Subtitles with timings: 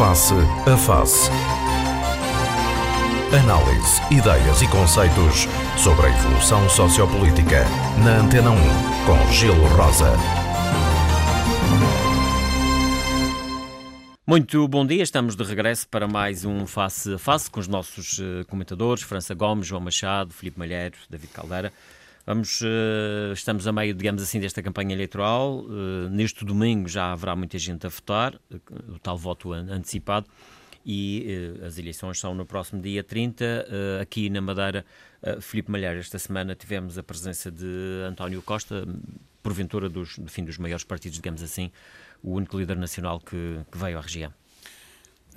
[0.00, 1.30] Face a Face.
[3.38, 7.66] Análise, ideias e conceitos sobre a evolução sociopolítica.
[8.02, 8.56] Na Antena 1,
[9.04, 10.14] com Gelo Rosa.
[14.26, 18.18] Muito bom dia, estamos de regresso para mais um Face a Face com os nossos
[18.18, 21.70] eh, comentadores, França Gomes, João Machado, Filipe Malheiro, David Caldeira.
[22.26, 25.60] Vamos, uh, estamos a meio, digamos assim, desta campanha eleitoral.
[25.60, 30.26] Uh, neste domingo já haverá muita gente a votar, uh, o tal voto antecipado,
[30.84, 31.26] e
[31.66, 33.66] as eleições são no próximo dia 30.
[34.00, 34.82] aqui na Madeira,
[35.42, 37.66] Filipe Malheiro, esta semana tivemos a presença de
[38.08, 38.88] António Costa,
[39.42, 41.70] porventura dos, fim, dos maiores partidos, digamos assim,
[42.22, 44.32] o único líder nacional que, que veio à região.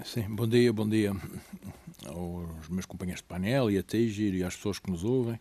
[0.06, 1.14] Sim, bom dia, bom dia
[2.08, 5.40] aos meus companheiros de painel e a Teigir e às pessoas que nos ouvem.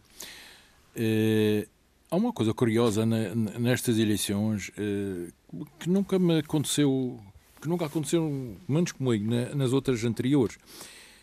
[0.96, 1.66] Uh,
[2.10, 7.18] há uma coisa curiosa nestas eleições uh, que nunca me aconteceu,
[7.60, 10.58] que nunca aconteceu, menos comigo, na, nas outras anteriores.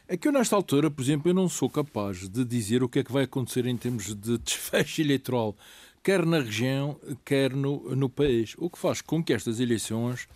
[0.07, 2.99] É que eu, nesta altura, por exemplo, eu não sou capaz de dizer o que
[2.99, 5.55] é que vai acontecer em termos de desfecho eleitoral,
[6.03, 8.55] quer na região, quer no, no país.
[8.57, 10.27] O que faz com que estas eleições,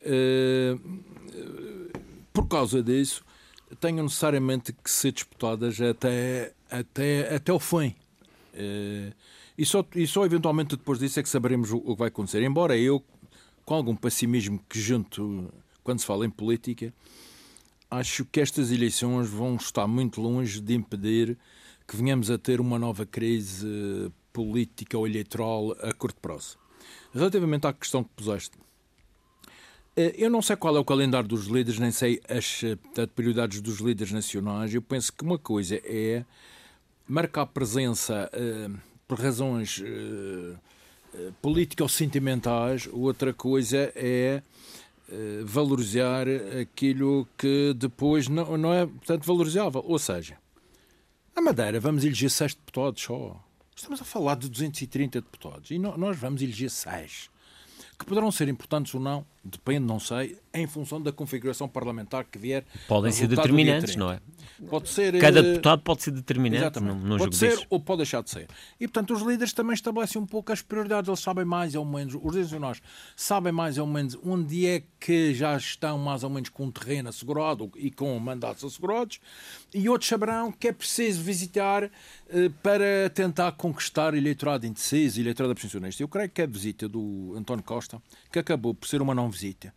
[0.00, 0.80] uh,
[2.32, 3.24] por causa disso,
[3.80, 7.94] tenham necessariamente que ser disputadas até, até, até o fim.
[8.54, 9.12] Uh,
[9.58, 12.42] e, só, e só eventualmente depois disso é que saberemos o, o que vai acontecer.
[12.42, 13.02] Embora eu,
[13.64, 15.52] com algum pessimismo que junto
[15.82, 16.92] quando se fala em política,
[17.90, 21.36] acho que estas eleições vão estar muito longe de impedir
[21.86, 26.58] que venhamos a ter uma nova crise política ou eleitoral a curto prazo.
[27.12, 28.56] Relativamente à questão que puseste,
[29.96, 32.62] eh, eu não sei qual é o calendário dos líderes, nem sei as
[33.14, 34.74] prioridades dos líderes nacionais.
[34.74, 36.24] Eu penso que uma coisa é
[37.06, 40.58] marcar presença uh, por razões uh,
[41.40, 44.42] políticas ou sentimentais, outra coisa é
[45.44, 46.26] valorizar
[46.60, 49.84] aquilo que depois não, não é, portanto, valorizável.
[49.86, 50.36] Ou seja,
[51.36, 53.40] na Madeira vamos eleger seis deputados só.
[53.76, 57.30] Estamos a falar de 230 deputados e nós vamos eleger seis
[57.98, 62.38] que poderão ser importantes ou não, depende, não sei, em função da configuração parlamentar que
[62.38, 62.64] vier.
[62.88, 64.20] Podem ser determinantes, não é?
[64.68, 66.62] Pode ser, Cada eh, deputado pode ser determinante.
[66.62, 67.00] Exatamente.
[67.00, 68.48] No, no pode ser ou pode deixar de ser.
[68.80, 71.08] E, portanto, os líderes também estabelecem um pouco as prioridades.
[71.08, 72.80] Eles sabem mais ou menos, os líderes nós
[73.16, 77.08] sabem mais ou menos onde é que já estão mais ou menos com o terreno
[77.08, 79.20] assegurado e com mandatos assegurados,
[79.74, 86.02] e outros saberão que é preciso visitar eh, para tentar conquistar eleitorado indeciso, eleitorado abstencionista.
[86.02, 88.00] Eu creio que a visita do António Costa,
[88.34, 89.72] que acabou por ser uma não visita,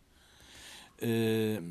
[0.99, 1.61] eh,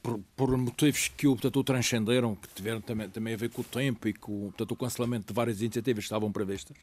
[0.00, 3.64] por, por, motivos que o, portanto, transcenderam, que tiveram também, também a ver com o
[3.64, 6.76] tempo e com portanto, o cancelamento de várias iniciativas que estavam previstas.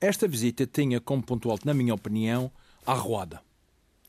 [0.00, 2.52] Esta visita tinha como ponto alto, na minha opinião,
[2.86, 3.42] a arruada.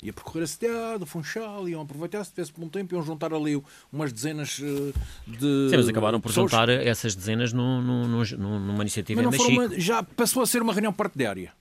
[0.03, 3.59] Ia percorrer a cidade, o Funchal, iam aproveitar, se tivesse bom tempo, iam juntar ali
[3.91, 4.93] umas dezenas eh,
[5.27, 5.69] de.
[5.71, 6.51] Sim, mas acabaram por pessoas.
[6.51, 9.61] juntar essas dezenas no, numa iniciativa mas em Mexico.
[9.61, 11.51] Uma, já passou a ser uma reunião partidária.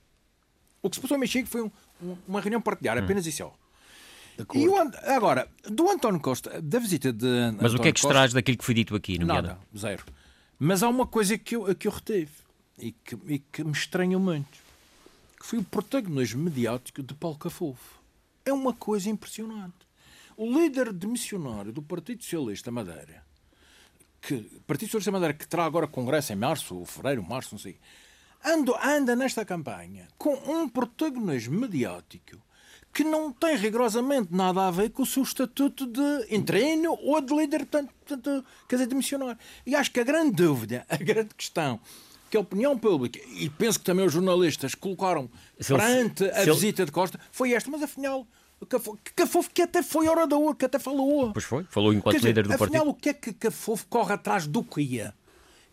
[0.80, 1.70] O que se passou em Mexico foi um,
[2.26, 3.04] uma reunião partidária, hum.
[3.04, 3.52] apenas isso.
[4.54, 7.26] E o, agora, do António Costa, da visita de.
[7.26, 9.48] Mas António o que é que extraz daquilo que foi dito aqui, nomeada?
[9.48, 10.04] Nada, zero.
[10.58, 12.30] Mas há uma coisa que eu, que eu reteve
[12.78, 14.58] e que, e que me estranha muito,
[15.40, 17.98] que foi o protagonismo mediático de Paulo Cafofo.
[18.44, 19.74] É uma coisa impressionante.
[20.36, 23.24] O líder de missionário do Partido Socialista Madeira,
[24.20, 24.36] que
[24.66, 27.76] Partido Socialista Madeira que terá agora congresso em março, ou fevereiro, março, não sei,
[28.44, 32.38] anda, anda nesta campanha com um protagonismo mediático
[32.92, 37.34] que não tem rigorosamente nada a ver com o seu estatuto de entreino ou de
[37.34, 39.38] líder, portanto, portanto quer dizer, de missionário.
[39.64, 41.78] E acho que a grande dúvida, a grande questão
[42.30, 46.82] que a opinião pública, e penso que também os jornalistas colocaram se perante a visita
[46.82, 46.86] ele...
[46.86, 48.26] de Costa, foi esta, mas afinal.
[49.04, 51.32] Que Cafofo que até foi orador, que até falou.
[51.32, 52.76] Pois foi, falou enquanto dizer, líder do afinal, partido.
[52.78, 55.14] Afinal, o que é que Cafofo corre atrás do que ia?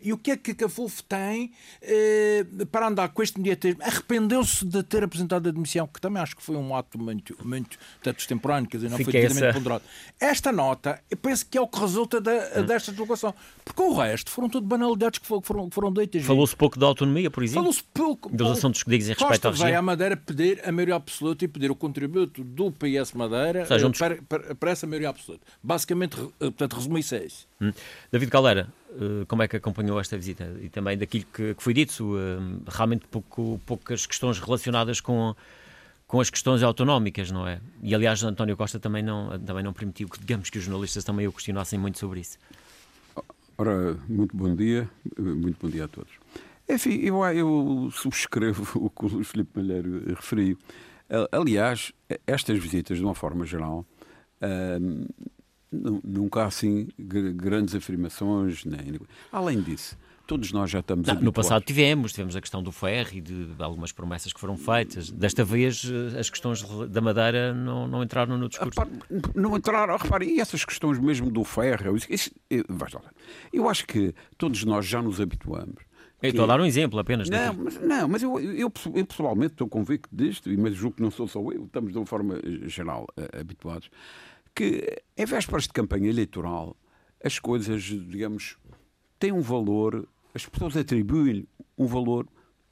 [0.00, 1.52] E o que é que Cafofo tem
[1.82, 3.82] eh, para andar com este mediatismo?
[3.82, 7.78] Arrependeu-se de ter apresentado a admissão, que também acho que foi um ato muito, muito
[7.94, 9.84] portanto, extemporâneo, quer dizer, não Fica foi devidamente ponderado.
[10.20, 12.66] Esta nota, eu penso que é o que resulta da, hum.
[12.66, 13.34] desta deslocação.
[13.64, 16.22] Porque o resto foram tudo banalidades que foram, que foram ditas.
[16.22, 17.62] Falou-se pouco da autonomia, por exemplo?
[17.62, 18.34] Falou-se pouco.
[18.34, 19.66] Dos assuntos que dizem respeito à região.
[19.66, 23.86] veio à Madeira pedir a maioria absoluta e pedir o contributo do PS Madeira seja,
[23.86, 25.44] um para, para, para, essa maioria absoluta.
[25.62, 27.46] Basicamente, portanto, resumi-se a isso.
[27.60, 27.72] Hum.
[28.12, 28.85] David Caldeira, eh,
[29.28, 30.56] como é que acompanhou esta visita?
[30.60, 32.38] E também daquilo que, que foi dito, eh,
[32.68, 35.34] realmente pouco, poucas questões relacionadas com,
[36.06, 37.60] com as questões autonómicas, não é?
[37.82, 41.26] E aliás, António Costa também não, também não permitiu que, digamos, que os jornalistas também
[41.26, 42.38] o questionassem muito sobre isso.
[43.58, 44.88] Ora, muito bom dia,
[45.18, 46.12] muito bom dia a todos.
[46.68, 50.58] Enfim, eu, eu subscrevo o que o Filipe Malheiro referiu.
[51.30, 51.92] Aliás,
[52.26, 53.86] estas visitas, de uma forma geral,
[55.70, 58.64] Nunca há assim grandes afirmações.
[58.64, 58.98] Nem...
[59.32, 59.96] Além disso,
[60.26, 63.48] todos nós já estamos não, No passado tivemos, tivemos a questão do ferro e de
[63.58, 65.10] algumas promessas que foram feitas.
[65.10, 68.80] Desta vez eh, as questões da Madeira não, não entraram no discurso.
[69.34, 72.30] Não entraram, repare, e essas questões mesmo do ferro, isso, isso,
[73.52, 75.86] eu acho que todos nós já nos habituamos.
[76.22, 77.28] Eu estou a dar um exemplo apenas.
[77.28, 81.10] Não, mas, não, mas eu, eu, eu, pessoalmente estou convicto disto, mas julgo que não
[81.10, 83.90] sou só eu, estamos de uma forma geral uh, habituados,
[84.56, 86.74] que em vésperas de campanha eleitoral
[87.22, 88.56] as coisas, digamos,
[89.18, 92.26] têm um valor, as pessoas atribuem um valor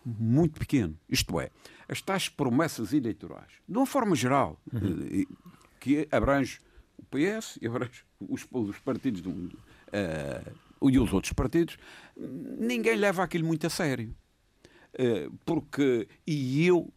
[0.05, 0.99] muito pequeno.
[1.09, 1.51] Isto é,
[1.87, 5.25] as tais promessas eleitorais, de uma forma geral, uhum.
[5.79, 6.59] que abrange
[6.97, 9.59] o PS e abrange os, os partidos do mundo.
[9.89, 11.77] Uh, e os outros partidos,
[12.17, 14.15] ninguém leva aquilo muito a sério.
[14.93, 16.93] Eh, porque, e eu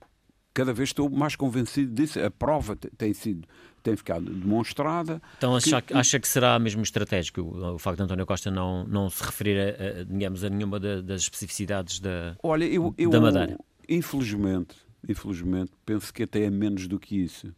[0.54, 3.48] cada vez estou mais convencido disso, a prova tem sido
[3.88, 5.22] tem ficado demonstrada.
[5.38, 9.10] Então acha que, acha que será mesmo estratégico o, facto de António Costa não, não
[9.10, 13.22] se referir a, a digamos, a nenhuma da, das especificidades da, Olha, eu, eu, da
[13.22, 13.58] Madeira?
[13.88, 14.76] Infelizmente,
[15.08, 17.56] infelizmente, penso que até é menos do que isso.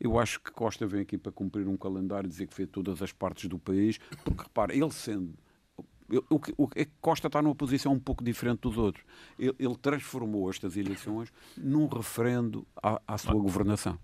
[0.00, 3.00] Eu acho que Costa vem aqui para cumprir um calendário e dizer que fez todas
[3.00, 5.32] as partes do país, porque repara, ele sendo
[6.28, 9.04] o que, o que Costa está numa posição um pouco diferente dos outros.
[9.38, 13.98] Ele, ele transformou estas eleições num referendo à, à sua governação.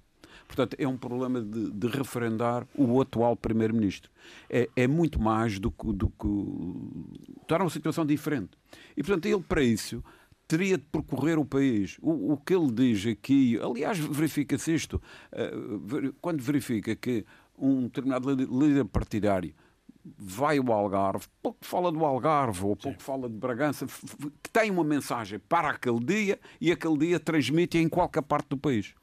[0.47, 4.11] Portanto, é um problema de, de referendar o atual Primeiro-Ministro.
[4.49, 7.43] É, é, muito mais do que, do que.
[7.43, 8.51] Está numa situação diferente.
[8.97, 10.03] E, portanto, ele, para isso,
[10.47, 11.97] teria de percorrer o país.
[12.01, 13.59] O, o que ele diz aqui.
[13.61, 15.03] Aliás, verifica-se isto.
[15.33, 17.25] Uh, quando verifica que
[17.59, 19.55] um determinado líder partidário
[20.19, 23.05] vai ao Algarve, pouco fala do Algarve ou pouco Sim.
[23.05, 23.87] fala de Bragança,
[24.43, 28.59] que tem uma mensagem para aquele dia e aquele dia transmite em qualquer parte do
[28.59, 28.95] país.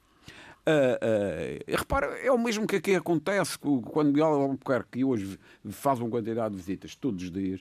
[0.61, 5.99] Uh, uh, repara, é o mesmo que aqui acontece quando Miguel Albuquerque, que hoje faz
[5.99, 7.59] uma quantidade de visitas todos os dias,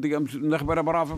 [0.00, 1.16] digamos, na Ribeira Brava,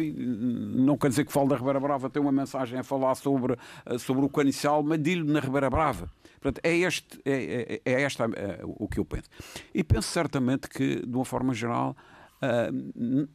[0.00, 3.56] não quer dizer que fale da Ribeira Brava, tem uma mensagem a falar sobre,
[3.98, 6.08] sobre o Canicial, mas digo na Ribeira Brava.
[6.40, 9.28] Portanto, é, este, é, é, é esta é, o que eu penso.
[9.74, 11.96] E penso certamente que, de uma forma geral,
[12.42, 13.28] uh,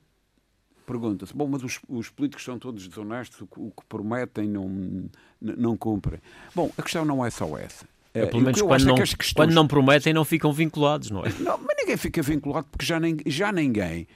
[0.89, 5.07] pergunta-se, bom, mas os, os, políticos são todos desonestos, o, o, que prometem não,
[5.39, 6.19] não cumprem.
[6.56, 7.86] Bom, a questão não é só essa.
[8.12, 9.33] É, pelo menos quando não, questões...
[9.33, 11.30] quando não prometem não ficam vinculados, não é?
[11.39, 14.07] Não, mas ninguém fica vinculado porque já, nem, já ninguém,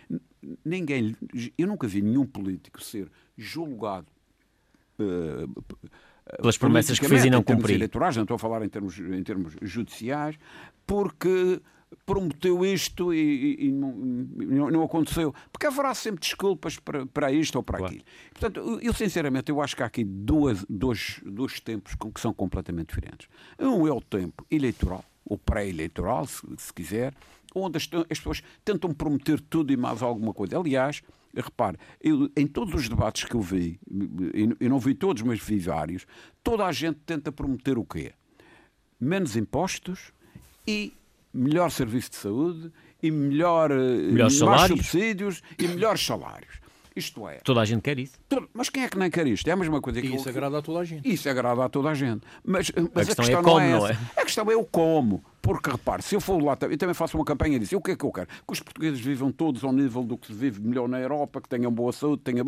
[0.65, 1.15] ninguém,
[1.55, 4.07] eu nunca vi nenhum político ser julgado
[4.99, 5.63] uh,
[6.41, 7.75] pelas promessas que fez e não cumpriu.
[7.75, 10.37] eleitorais, não estou a falar em termos, em termos judiciais,
[10.87, 11.61] porque
[12.05, 15.33] prometeu isto e, e, e não, não, aconteceu.
[15.51, 17.93] Porque haverá sempre desculpas para, para isto ou para claro.
[17.93, 18.05] aquilo.
[18.31, 22.89] Portanto, eu sinceramente eu acho que há aqui duas, dois, dois tempos que são completamente
[22.89, 23.27] diferentes.
[23.59, 27.13] Um é o tempo eleitoral, ou pré-eleitoral, se, se quiser,
[27.55, 30.57] onde as, as, pessoas tentam prometer tudo e mais alguma coisa.
[30.57, 31.01] Aliás,
[31.35, 33.79] repare, eu, em todos os debates que eu vi,
[34.59, 36.05] eu não vi todos, mas vi vários,
[36.43, 38.13] toda a gente tenta prometer o quê?
[38.99, 40.11] Menos impostos
[40.67, 40.93] e
[41.33, 42.71] melhor serviço de saúde
[43.01, 44.37] e melhor, eh, melhores
[44.67, 46.63] subsídios e melhores salários.
[46.95, 47.37] Isto é.
[47.37, 48.13] Toda a gente quer isso.
[48.53, 49.47] Mas quem é que nem quer isto?
[49.47, 50.07] É a mesma coisa que.
[50.07, 50.31] E isso eu...
[50.31, 51.11] agrada a toda a gente.
[51.11, 52.21] Isso agrada a toda a gente.
[52.43, 53.97] Mas, mas a, questão a questão, é como, não é, não é?
[54.15, 55.23] A questão é o como.
[55.41, 57.75] Porque, repare, se eu for lá, eu também faço uma campanha disso.
[57.75, 58.27] O que é que eu quero?
[58.27, 61.49] Que os portugueses vivam todos ao nível do que se vive melhor na Europa, que
[61.49, 62.45] tenham boa saúde, tenham.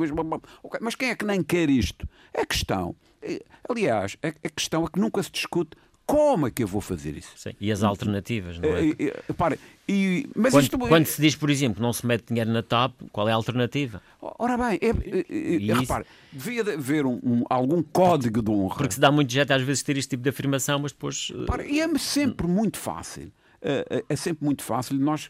[0.80, 2.08] Mas quem é que nem quer isto?
[2.34, 2.96] A questão.
[3.22, 7.18] Eh, aliás, a questão é que nunca se discute como é que eu vou fazer
[7.18, 7.32] isso?
[7.36, 7.52] Sim.
[7.60, 8.90] E as alternativas, não é?
[8.90, 9.58] é, é para,
[9.88, 10.78] e, mas quando, isto...
[10.78, 14.02] quando, se diz, por exemplo, não se mete dinheiro na TAP, qual é a alternativa?
[14.22, 18.78] Ora bem, é, é, é repare, devia haver um, um, algum código de honra.
[18.78, 21.32] Porque se dá muito jeito às vezes ter este tipo de afirmação, mas depois.
[21.68, 23.32] E é sempre muito fácil.
[23.62, 25.30] É, é sempre muito fácil nós.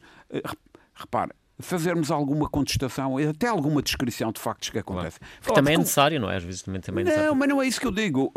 [0.93, 5.19] Repare, fazermos alguma contestação, até alguma descrição de factos que acontecem.
[5.41, 5.55] Claro.
[5.55, 6.37] também é necessário, não é?
[6.37, 7.31] Às vezes também, também é necessário.
[7.31, 8.31] Não, mas não é isso que eu digo.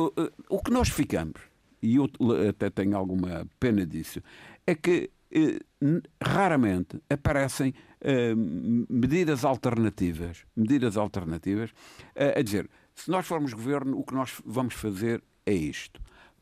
[0.49, 1.48] O que nós ficamos
[1.83, 2.09] e eu
[2.49, 4.21] até tenho alguma pena disso,
[4.67, 5.59] é que eh,
[6.23, 11.71] raramente aparecem eh, medidas alternativas, medidas alternativas,
[12.15, 16.01] eh, a dizer, se nós formos governo, o que nós vamos fazer é isto.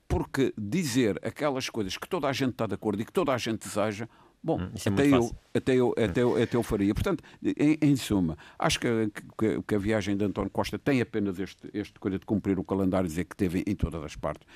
[0.08, 3.38] Porque dizer aquelas coisas que toda a gente está de acordo e que toda a
[3.38, 4.08] gente deseja,
[4.42, 6.94] Bom, hum, é até, eu, até, eu, até, eu, até eu faria.
[6.94, 8.88] Portanto, em, em suma, acho que,
[9.36, 12.64] que, que, a viagem de António Costa tem apenas este, este coisa de cumprir o
[12.64, 14.46] calendário, dizer que teve em todas as partes,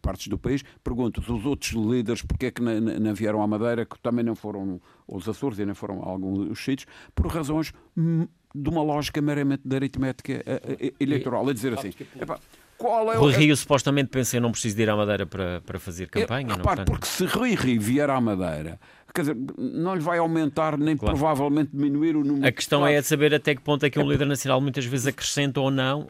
[0.00, 0.62] partes do país.
[0.84, 4.36] Pergunto, os outros líderes, porque é que não, não vieram à Madeira, que também não
[4.36, 9.20] foram aos Açores e não foram a alguns sítios, por razões hum, de uma lógica
[9.20, 11.48] meramente de aritmética eh, eh, eleitoral.
[11.48, 11.90] A dizer assim,
[12.80, 13.20] qual é o...
[13.20, 16.48] Rui Rio supostamente pensa em não preciso de ir à Madeira para, para fazer campanha.
[16.48, 18.80] Eu, repare, porque se Rui Rio vier à Madeira
[19.12, 21.16] quer dizer, não lhe vai aumentar nem claro.
[21.16, 24.02] provavelmente diminuir o número A questão é de saber até que ponto é que um
[24.02, 24.12] é...
[24.12, 26.08] líder nacional muitas vezes acrescenta ou não.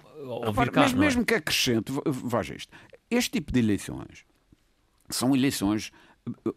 [0.55, 1.07] Vir cá, mas não é?
[1.07, 2.73] mesmo que acrescente, veja isto,
[3.11, 4.25] este tipo de eleições
[5.09, 5.91] são eleições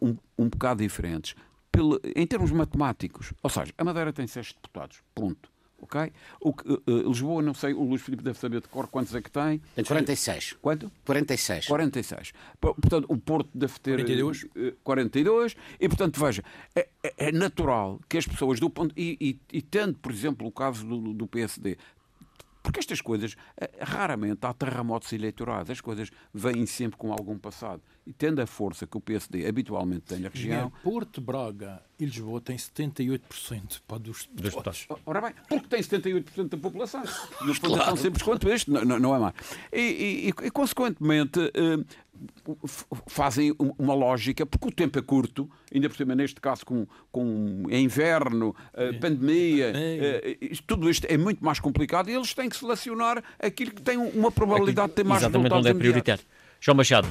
[0.01, 1.33] um, um bocado diferentes
[1.71, 3.33] pelo, em termos matemáticos.
[3.41, 5.52] Ou seja, a Madeira tem seis deputados, ponto.
[5.83, 6.11] Ok?
[6.39, 9.29] O, uh, Lisboa, não sei, o Luís Filipe deve saber de cor quantos é que
[9.29, 9.61] tem.
[9.75, 10.53] Tem 46.
[10.61, 10.91] Quanto?
[11.05, 11.67] 46.
[11.67, 12.33] 46.
[12.59, 14.43] Portanto, o Porto deve ter 42.
[14.43, 18.93] Uh, 42 e, portanto, veja, é, é, é, natural que as pessoas do ponto.
[18.97, 19.17] E,
[19.51, 21.77] e, e tendo, por exemplo, o caso do, do PSD,
[22.63, 27.81] porque estas coisas, eh, raramente há terremotos eleitorais, as coisas vêm sempre com algum passado.
[28.05, 30.71] E tendo a força que o PSD habitualmente tem na região.
[30.83, 34.87] Porto, Braga e Lisboa têm 78% para dos deputados.
[35.05, 37.01] Ora bem, porque tem 78% da população.
[37.41, 37.85] No fundo, claro.
[37.85, 39.33] tão simples quanto este, não, não é mais.
[39.71, 41.83] E, e, e, consequentemente, eh,
[43.07, 47.63] fazem uma lógica, porque o tempo é curto, ainda por cima, neste caso, com, com
[47.69, 52.55] é inverno, uh, pandemia, uh, tudo isto é muito mais complicado e eles têm que
[52.55, 56.23] selecionar aquilo que tem uma probabilidade de ter mais Exatamente onde é prioritário.
[56.59, 57.07] João Machado.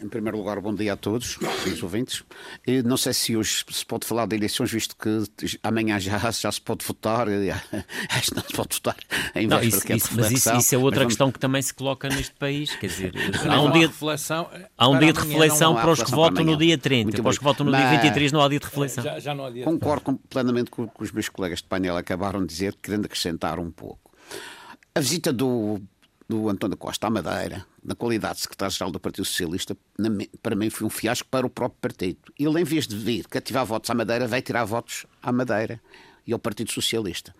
[0.00, 2.22] Em primeiro lugar, bom dia a todos, os ouvintes.
[2.66, 6.52] E não sei se hoje se pode falar de eleições, visto que amanhã já, já
[6.52, 7.26] se pode votar.
[8.10, 8.96] Acho que não se pode votar
[9.34, 11.14] em não, isso, isso, Mas isso, isso, é outra vamos...
[11.14, 12.74] questão que também se coloca neste país.
[12.76, 13.12] Quer dizer,
[13.48, 16.78] há um dia, reflexão, há um dia de reflexão para os que votam no dia
[16.78, 17.22] 30.
[17.22, 19.02] Para os que votam no dia 23 não há dia de reflexão.
[19.02, 21.96] Já, já não há dia Concordo plenamente com o que os meus colegas de painel
[21.96, 24.12] acabaram de dizer, querendo acrescentar um pouco.
[24.94, 25.80] A visita do
[26.28, 29.76] do António Costa à Madeira, na qualidade de secretário-geral do Partido Socialista,
[30.42, 32.18] para mim foi um fiasco para o próprio partido.
[32.38, 35.80] Ele, em vez de vir cativar votos à Madeira, vai tirar votos à Madeira
[36.26, 37.34] e ao Partido Socialista.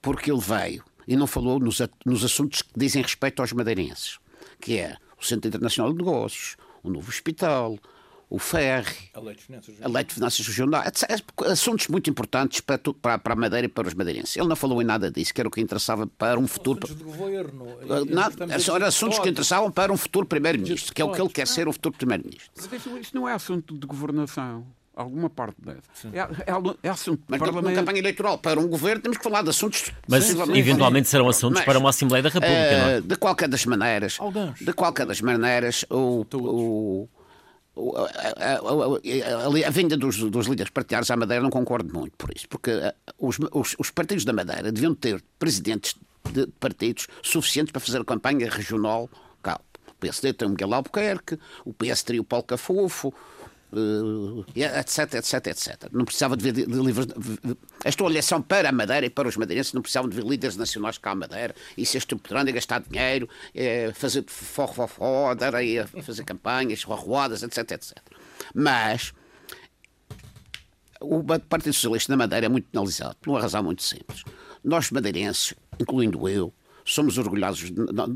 [0.00, 4.18] Porque ele veio e não falou nos, nos assuntos que dizem respeito aos madeirenses,
[4.60, 7.78] que é o Centro Internacional de Negócios, o novo hospital,
[8.30, 9.20] o ferry, a
[9.88, 11.04] lei de finanças regionais,
[11.50, 14.36] assuntos muito importantes para, para, para a Madeira e para os madeirenses.
[14.36, 16.78] Ele não falou em nada disso, que era o que interessava para um futuro.
[16.84, 17.66] Assuntos de governo.
[18.08, 21.66] Nada, assuntos que interessavam para um futuro primeiro-ministro, que é o que ele quer ser,
[21.66, 22.50] o futuro primeiro-ministro.
[23.00, 25.80] Isso não é assunto de governação alguma parte dessa.
[26.12, 27.74] É, é, é, assunto Mas parlamento...
[27.74, 29.90] campanha eleitoral para um governo temos que falar de assuntos...
[30.06, 33.00] Mas eventualmente serão assuntos mas, para uma Assembleia da República, uh, não é?
[33.00, 34.58] De qualquer das maneiras, Alguns.
[34.60, 37.08] de qualquer das maneiras, o, o,
[37.76, 42.48] a, a, a, vinda dos, dos, líderes partidários à Madeira não concordo muito por isso,
[42.48, 45.94] porque eh, os, os, os partidos da Madeira deviam ter presidentes
[46.32, 49.08] de partidos suficientes para fazer a campanha regional
[49.42, 49.60] cá.
[49.88, 53.14] O PSD tem o Miguel Albuquerque, o PS teria o Paulo Cafofo,
[54.54, 55.88] etc, etc, etc.
[55.92, 57.06] Não precisava de ver livros.
[57.84, 60.98] Esta olhação para a Madeira e para os madeirenses não precisavam de ver líderes nacionais
[60.98, 66.24] cá à Madeira e ser estruturando e gastar dinheiro, é, fazer forró, dar aí fazer
[66.24, 67.98] campanhas, arruadas, etc, etc.
[68.54, 69.12] Mas
[71.00, 74.22] o Partido Socialista da Madeira é muito penalizado por uma razão muito simples.
[74.62, 76.52] Nós madeirenses, incluindo eu,
[76.92, 78.06] somos orgulhosos da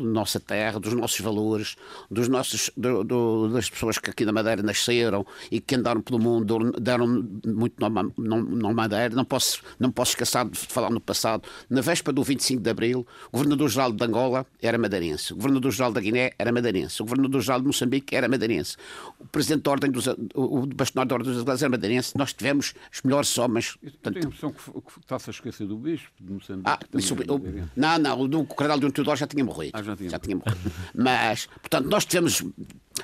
[0.00, 1.76] nossa terra, dos nossos valores,
[2.10, 6.18] dos nossos, do, do, das pessoas que aqui na Madeira nasceram e que andaram pelo
[6.18, 7.06] mundo, deram
[7.46, 9.14] muito na Madeira.
[9.14, 11.42] Não posso, não posso esquecer de falar no passado.
[11.68, 16.00] Na véspera do 25 de Abril, o governador-geral de Angola era madeirense, o governador-geral da
[16.00, 18.76] Guiné era madeirense, o governador-geral de Moçambique era madeirense,
[19.18, 22.16] o presidente da Ordem dos, o bastonário da Ordem dos Advogados era madeirense.
[22.16, 23.76] Nós tivemos os melhores homens.
[23.82, 26.68] Eu tenho a impressão que, que está-se a esquecer do bispo de Moçambique.
[26.68, 27.16] Ah, isso,
[27.76, 29.72] não, não, o do Cardeal de um Teodoro já tinha morrido.
[29.74, 30.72] Ah, já tinha, já tinha morrido.
[30.94, 32.42] Mas, portanto, nós tivemos,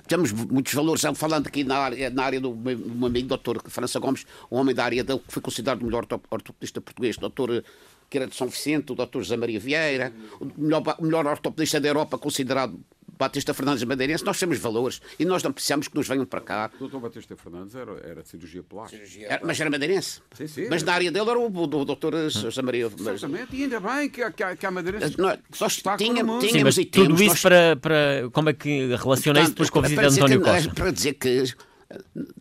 [0.07, 1.03] tivemos muitos valores.
[1.15, 4.85] Falando aqui na área, na área do meu amigo, doutor França Gomes, um homem da
[4.85, 7.65] área dele que foi considerado o melhor ortopedista português, doutor
[8.09, 11.81] que era de São Vicente, o doutor José Maria Vieira, o melhor, o melhor ortopedista
[11.81, 12.79] da Europa considerado
[13.21, 16.71] Batista Fernandes Madeirense, nós temos valores e nós não precisamos que nos venham para cá.
[16.77, 19.05] O doutor Batista Fernandes era, era de cirurgia plástica.
[19.29, 20.23] Era, mas era madeirense.
[20.33, 20.69] Sim, sim.
[20.71, 22.91] Mas na área dele era o, o, o doutor José Maria.
[22.99, 25.21] Exatamente, e ainda bem que, que, que há madeirense.
[25.21, 27.43] Nós, nós tínhamos, sim, mas tudo temos, isso nós...
[27.43, 28.31] para, para.
[28.33, 30.75] Como é que relaciona isso depois com a visita de António Costa?
[30.75, 31.45] Para dizer que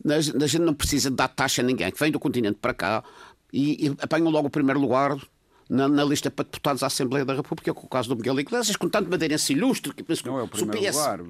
[0.08, 3.04] a gente não precisa dar taxa a ninguém que vem do continente para cá
[3.52, 5.18] e, e apanham logo o primeiro lugar
[5.70, 8.76] na, na, lista para deputados à Assembleia da República, com o caso do Miguel Iglesias,
[8.76, 10.96] com tanto madeirense ilustre que penso Não é o primeiro PS...
[10.96, 11.22] lugar,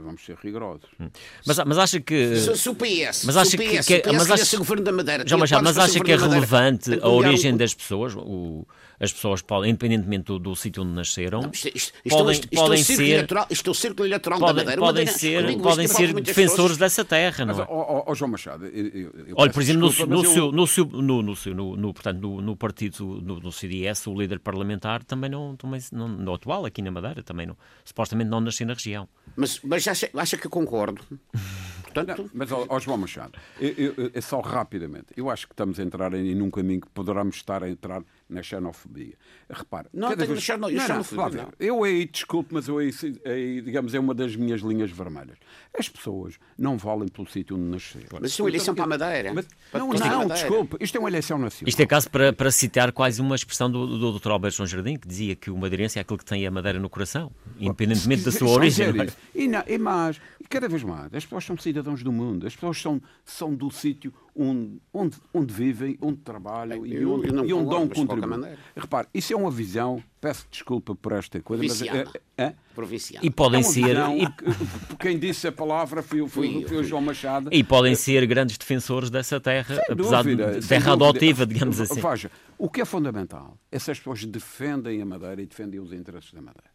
[0.00, 0.88] vamos ser rigorosos.
[1.00, 1.08] Hum.
[1.44, 2.36] Mas, mas acha que.
[2.36, 3.24] Se, se o PS.
[3.24, 3.82] Mas acha que.
[3.82, 5.24] que, que mas acha, governo da Madeira.
[5.26, 8.14] Já, mas, mas acha que é relevante a origem das pessoas?
[8.14, 8.66] O,
[9.00, 12.82] as pessoas podem, independentemente do, do sítio onde nasceram, não, isto, isto, podem, isto, podem
[12.82, 13.02] ser.
[13.02, 14.80] Eleitoral, isto é o círculo eleitoral podem, da Madeira.
[14.80, 17.58] Podem ser, podem ser defensores dessa terra, não é?
[17.58, 20.86] Mas, oh, oh, João Machado, eu, eu Olha, por exemplo, desculpa, no, seu, no, seu,
[20.86, 25.04] no, no, seu, no, no, portanto, no, no partido, no, no CDS, o líder parlamentar
[25.04, 28.74] também não, também, não, no atual, aqui na Madeira, também não, supostamente não nasceu na
[28.74, 29.08] região.
[29.36, 31.02] Mas, mas acha, acha que eu concordo?
[31.88, 35.06] Portanto, Não, mas, ó, ó, João Machado, eu, eu, é só rapidamente.
[35.16, 38.42] Eu acho que estamos a entrar em, num caminho que poderemos estar a entrar na
[38.42, 39.14] xenofobia.
[39.48, 40.42] Repara, Não, tenho vez...
[40.42, 41.52] xeno- não, não, xenofobia, Flávio, não.
[41.58, 42.90] eu aí, desculpe, mas eu aí,
[43.24, 45.38] aí, digamos, é uma das minhas linhas vermelhas.
[45.78, 48.06] As pessoas não valem pelo sítio onde nasceram.
[48.20, 49.32] Mas isso é uma eleição para a Madeira.
[49.34, 50.26] Mas- Para não, não, Madeira.
[50.34, 51.68] desculpe, isto é uma eleição nacional.
[51.68, 54.30] Isto é caso para, para citar quase uma expressão do, do Dr.
[54.30, 56.90] Alberto João Jardim, que dizia que o madeirense é aquele que tem a madeira no
[56.90, 58.88] coração, independentemente da sua Só origem.
[58.88, 59.06] é?
[59.34, 62.54] E, não, e mais, e cada vez mais, as pessoas são cidadãos do mundo, as
[62.54, 67.68] pessoas são, são do sítio onde, onde, onde vivem, onde trabalham e onde, e onde
[67.68, 68.28] dão um mas de qualquer contributo.
[68.28, 68.58] maneira.
[68.76, 72.10] Repare, isso é uma visão, peço desculpa por esta coisa, mas Provinciana.
[72.36, 73.24] é, é, Provincial.
[73.24, 73.84] E podem é uma ser.
[73.86, 76.84] visão E, que- quem disse a palavra foi, o- foi, eu, foi o.
[76.84, 77.50] João Machado.
[77.52, 81.08] e podem ser grandes defensores dessa terra, Sem apesar dúvida, de sem terra dúvida.
[81.10, 82.00] adotiva, digamos assim.
[82.00, 85.92] Veja, o que é fundamental é se as pessoas defendem a Madeira e defendem os
[85.92, 86.70] interesses da Madeira.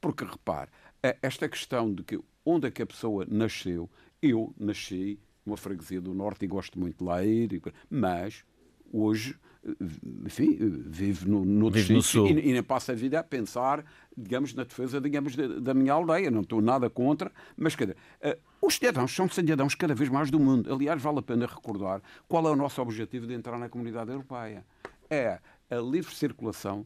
[0.00, 0.68] Porque, repare,
[1.22, 3.88] esta questão de que onde é que a pessoa nasceu,
[4.20, 8.44] eu nasci numa freguesia do Norte e gosto muito de lá ir, mas
[8.92, 9.36] hoje,
[10.24, 12.28] enfim, vivo no, no Vive no sítio sul.
[12.28, 13.84] e, e nem passo a vida a pensar,
[14.16, 16.30] digamos, na defesa, digamos, da, da minha aldeia.
[16.30, 20.30] Não estou nada contra, mas quer dizer, eh, os cidadãos são cidadãos cada vez mais
[20.30, 20.72] do mundo.
[20.72, 24.64] Aliás, vale a pena recordar qual é o nosso objetivo de entrar na comunidade europeia.
[25.10, 26.84] É a livre circulação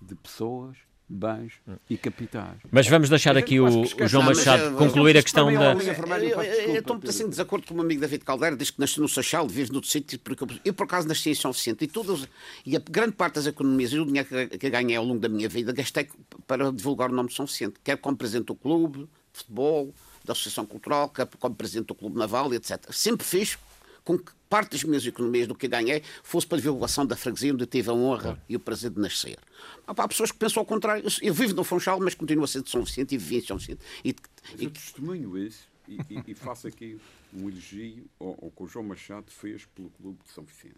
[0.00, 0.76] de pessoas,
[1.12, 1.52] bens
[1.88, 2.56] e capitais.
[2.70, 5.72] Mas vamos deixar aqui o, o João Machado concluir a questão é da.
[5.74, 9.02] Eu- Estou muito assim de desacordo com o meu amigo David Caldeira, diz que nasceu
[9.02, 11.88] no Seixal, vive no sítio, porque eu, eu, por acaso nasci em São Vicente e,
[11.88, 12.28] todos,
[12.64, 15.28] e a grande parte das economias e o dinheiro que, que ganhei ao longo da
[15.28, 16.08] minha vida gastei
[16.46, 19.92] para divulgar o nome de São Vicente, quer como presidente do clube de futebol,
[20.24, 22.78] da Associação Cultural, quer como presidente do Clube Naval, etc.
[22.92, 23.58] Sempre fiz
[24.04, 27.52] com que parte das minhas economias do que ganhei fosse para a divulgação da freguesia
[27.54, 29.38] onde eu tive a honra e o prazer de nascer.
[29.86, 31.04] Ah, Há pessoas que pensam ao contrário.
[31.04, 33.46] Eu, eu vivo no Funchal, mas continuo a ser de São Vicente e vivi em
[33.46, 33.80] São Vicente.
[34.04, 34.10] E,
[34.58, 36.98] e- eu testemunho isso e, e- e faço aqui
[37.32, 40.74] um elogio ao, ao que o João Machado fez pelo Clube de São Vicente.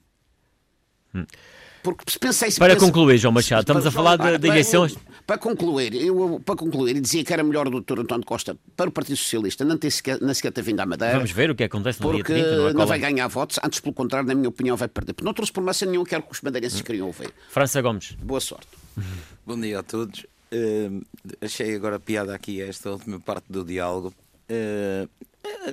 [1.82, 4.46] Porque se pensei, se Para pensa- concluir, João Machado, estamos a falar de, Ora, de
[4.46, 4.96] para- eleições.
[5.26, 8.00] Para concluir, eu, para concluir, dizia que era melhor o Dr.
[8.00, 11.14] António Costa para o Partido Socialista não ter sequer, não sequer ter vindo à Madeira.
[11.14, 12.72] Vamos ver o que acontece no dia Porque 30, não é?
[12.72, 15.12] não vai ganhar votos, antes pelo contrário, na minha opinião, vai perder.
[15.12, 17.32] Porque não trouxe promessa nenhuma, que era o que os madeirenses queriam ouvir.
[17.50, 18.16] França Gomes.
[18.22, 18.68] Boa sorte.
[19.46, 20.24] Bom dia a todos.
[20.52, 20.90] Eh,
[21.40, 24.12] achei agora piada aqui esta última parte do diálogo.
[24.48, 25.08] Eh,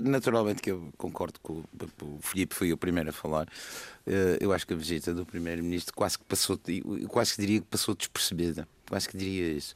[0.01, 1.65] naturalmente que eu concordo com o,
[2.03, 3.47] o Filipe, foi o primeiro a falar.
[4.05, 6.59] Eh, eu acho que a visita do Primeiro-Ministro quase que passou,
[7.07, 8.67] quase que diria que passou despercebida.
[8.89, 9.73] Quase que diria isso.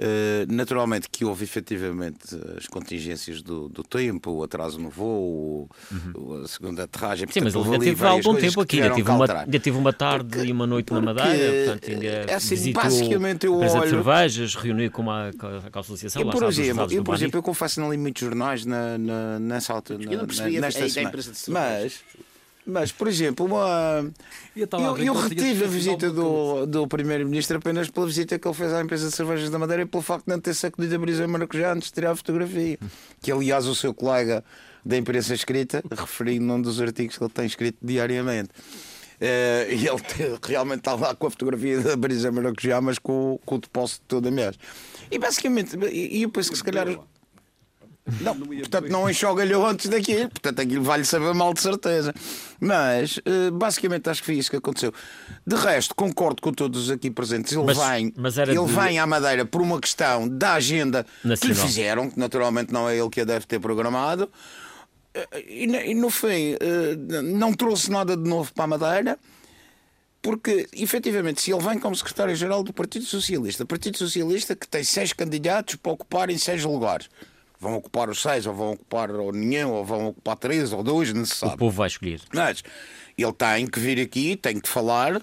[0.00, 2.18] Eh, naturalmente que houve efetivamente
[2.56, 5.68] as contingências do, do tempo, o atraso no voo,
[6.14, 7.26] o- a segunda aterragem.
[7.28, 9.40] Sim, mas Portanto, ele ainda ali teve algum tempo que aqui, ainda tive, que uma,
[9.40, 12.82] ainda tive uma tarde e uma noite na porque, Madeira, portanto, ainda é assim, visitou
[12.84, 16.30] basicamente eu a empresa de olho- cervejas, reuniu com, uma, com a, a associação, Eu,
[16.30, 20.04] por exemplo, eu, por exemplo, eu confesso não li muitos jornais na, na, nessa altura.
[20.04, 21.08] Eu não na- percebi a- nesta a- a semana.
[21.08, 22.00] empresa de mas,
[22.68, 24.10] mas, por exemplo, uma,
[24.54, 28.72] eu eu, eu retive a visita do, do Primeiro-Ministro apenas pela visita que ele fez
[28.72, 31.26] à empresa de cervejas da Madeira e pelo facto de não ter sacudido a brisa
[31.26, 32.78] maracujá antes de tirar a fotografia.
[33.20, 34.44] Que, aliás, o seu colega
[34.84, 38.50] da imprensa escrita, referindo num dos artigos que ele tem escrito diariamente.
[39.20, 43.32] eh, e ele te- realmente está lá com a fotografia da brisa maracujá, mas com,
[43.34, 44.56] o- com o depósito todo a mês.
[45.10, 46.86] E basicamente, e e eu penso que se calhar.
[48.20, 52.14] Não, portanto, não enxoga-lhe antes daquilo, portanto, aquilo vai-lhe saber mal de certeza.
[52.60, 54.92] Mas, eh, basicamente, acho que foi isso que aconteceu.
[55.46, 57.52] De resto, concordo com todos os aqui presentes.
[57.52, 61.04] Ele Mas- vem, mas era ele de- vem à Madeira por uma questão da agenda
[61.04, 61.66] que lhe Nacional.
[61.66, 64.30] fizeram, que naturalmente não é ele que a deve ter programado.
[65.14, 69.18] Eh, E, no- e no fim, eh, não trouxe nada de novo para a Madeira.
[70.20, 75.12] Porque, efetivamente, se ele vem como secretário-geral do Partido Socialista, Partido Socialista que tem seis
[75.12, 77.08] candidatos para ocuparem seis lugares,
[77.60, 81.12] vão ocupar os seis, ou vão ocupar ou nenhum, ou vão ocupar três ou dois,
[81.12, 82.20] não se O povo vai escolher.
[82.32, 82.62] Mas
[83.16, 85.20] ele tem que vir aqui, tem que falar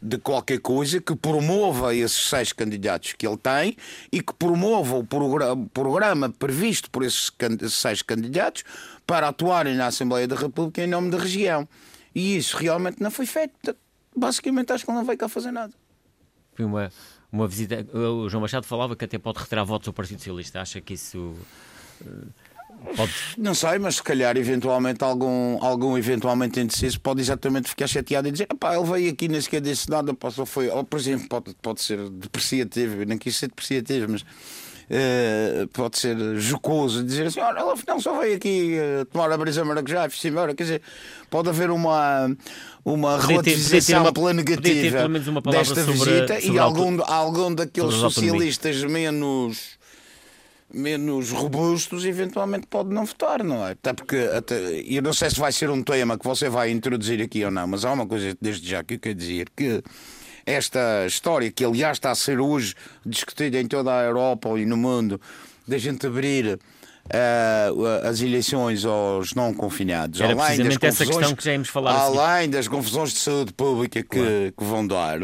[0.00, 3.76] de qualquer coisa que promova esses seis candidatos que ele tem
[4.12, 7.32] e que promova o programa, programa previsto por esses
[7.70, 8.64] seis candidatos
[9.06, 11.66] para atuarem na Assembleia da República em nome da região.
[12.14, 13.74] E isso realmente não foi feito.
[14.14, 15.72] Basicamente, acho que ele não veio cá fazer nada.
[16.54, 16.92] Foi uma,
[17.32, 17.84] uma visita.
[17.96, 20.60] O João Machado falava que até pode retirar votos ao Partido Socialista.
[20.60, 21.34] Acha que isso
[22.96, 23.12] pode.
[23.38, 28.32] Não sei, mas se calhar eventualmente algum, algum eventualmente indeciso pode exatamente ficar chateado e
[28.32, 31.28] dizer pá, ele veio aqui nem sequer disse nada, pá, só foi, ou por exemplo,
[31.28, 34.24] pode, pode ser depreciativo, eu não quis ser depreciativo, mas
[34.90, 39.38] eh, pode ser jocoso dizer assim, olha, ele afinal só veio aqui eh, tomar a
[39.38, 40.82] brisa maracujá e embora, quer dizer,
[41.30, 42.26] pode haver uma,
[42.84, 47.54] uma Podia ter relativização uma- pela negativa uma desta sobre- visita sobre e algum, algum
[47.54, 49.82] daqueles socialistas menos
[50.74, 53.72] menos robustos, eventualmente pode não votar, não é?
[53.72, 57.22] Até porque, até, eu não sei se vai ser um tema que você vai introduzir
[57.22, 59.82] aqui ou não, mas há uma coisa desde já que eu quero dizer, que
[60.46, 64.76] esta história, que aliás está a ser hoje discutida em toda a Europa e no
[64.76, 65.20] mundo,
[65.66, 66.58] da gente abrir
[67.06, 72.50] uh, as eleições aos não confinados, Era além das questão que já íamos falar além
[72.50, 74.54] das confusões de saúde pública que, claro.
[74.56, 75.20] que vão dar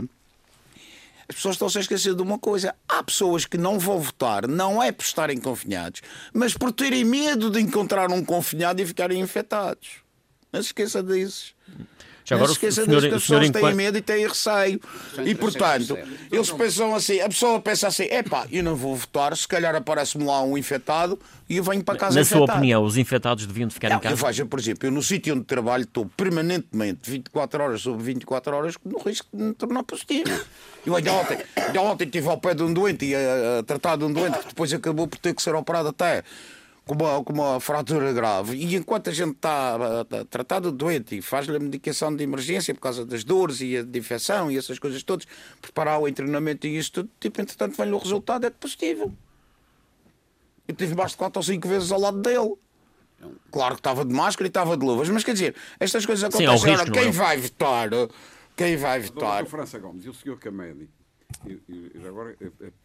[1.30, 2.74] as pessoas estão-se a esquecer de uma coisa.
[2.88, 6.02] Há pessoas que não vão votar, não é por estarem confinados,
[6.34, 9.98] mas por terem medo de encontrar um confinado e ficarem infectados.
[10.52, 11.54] Não se esqueça disso.
[12.30, 14.80] Já agora, não se esqueça senhor, que as pessoas têm medo e têm receio.
[15.26, 15.98] E, portanto,
[16.30, 20.24] eles pensam assim, a pessoa pensa assim, epá, eu não vou votar, se calhar aparece-me
[20.24, 22.46] lá um infectado e eu venho para casa Na infectado.
[22.46, 24.14] sua opinião, os infectados deviam ficar não, em casa?
[24.14, 28.56] Eu vejo, por exemplo, eu no sítio onde trabalho estou permanentemente 24 horas sobre 24
[28.56, 30.30] horas no risco de me tornar positivo.
[30.86, 33.96] Eu ainda ontem, ainda ontem estive ao pé de um doente e a, a tratar
[33.96, 36.22] de um doente que depois acabou por ter que ser operado até
[36.90, 40.72] com uma, com uma fratura grave e enquanto a gente está a, a tratar do
[40.72, 44.50] doente e faz-lhe a medicação de emergência por causa das dores e a de infecção
[44.50, 45.24] e essas coisas todas,
[45.62, 49.16] preparar o treinamento e isso tudo, tipo, entretanto vem-lhe o resultado é positivo.
[50.66, 52.54] Eu tive mais de 4 ou 5 vezes ao lado dele.
[53.52, 56.58] Claro que estava de máscara e estava de luvas, mas quer dizer, estas coisas acontecem.
[56.58, 57.12] Sim, risco, Ora, quem é?
[57.12, 57.90] vai votar?
[58.56, 59.42] Quem vai votar?
[59.42, 60.90] Doutor França Gomes e o senhor Cameli,
[62.04, 62.36] agora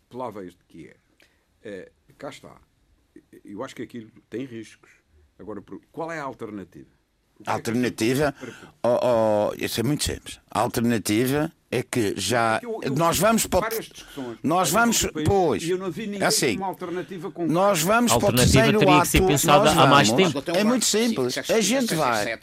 [0.08, 0.96] apelava este que é.
[1.64, 2.56] é cá está
[3.44, 4.90] eu acho que aquilo tem riscos.
[5.38, 6.90] Agora, qual é a alternativa?
[7.46, 8.34] A alternativa,
[8.82, 10.40] oh, oh, isso é muito simples.
[10.50, 13.68] A alternativa é que já eu, eu, nós vamos para
[14.42, 18.34] nós vamos pois eu não vi ninguém assim, uma alternativa com nós vamos para o
[18.34, 20.42] terceiro teria ato, que ser pensada há mais tempo.
[20.56, 21.38] É muito simples.
[21.50, 22.40] A gente vai.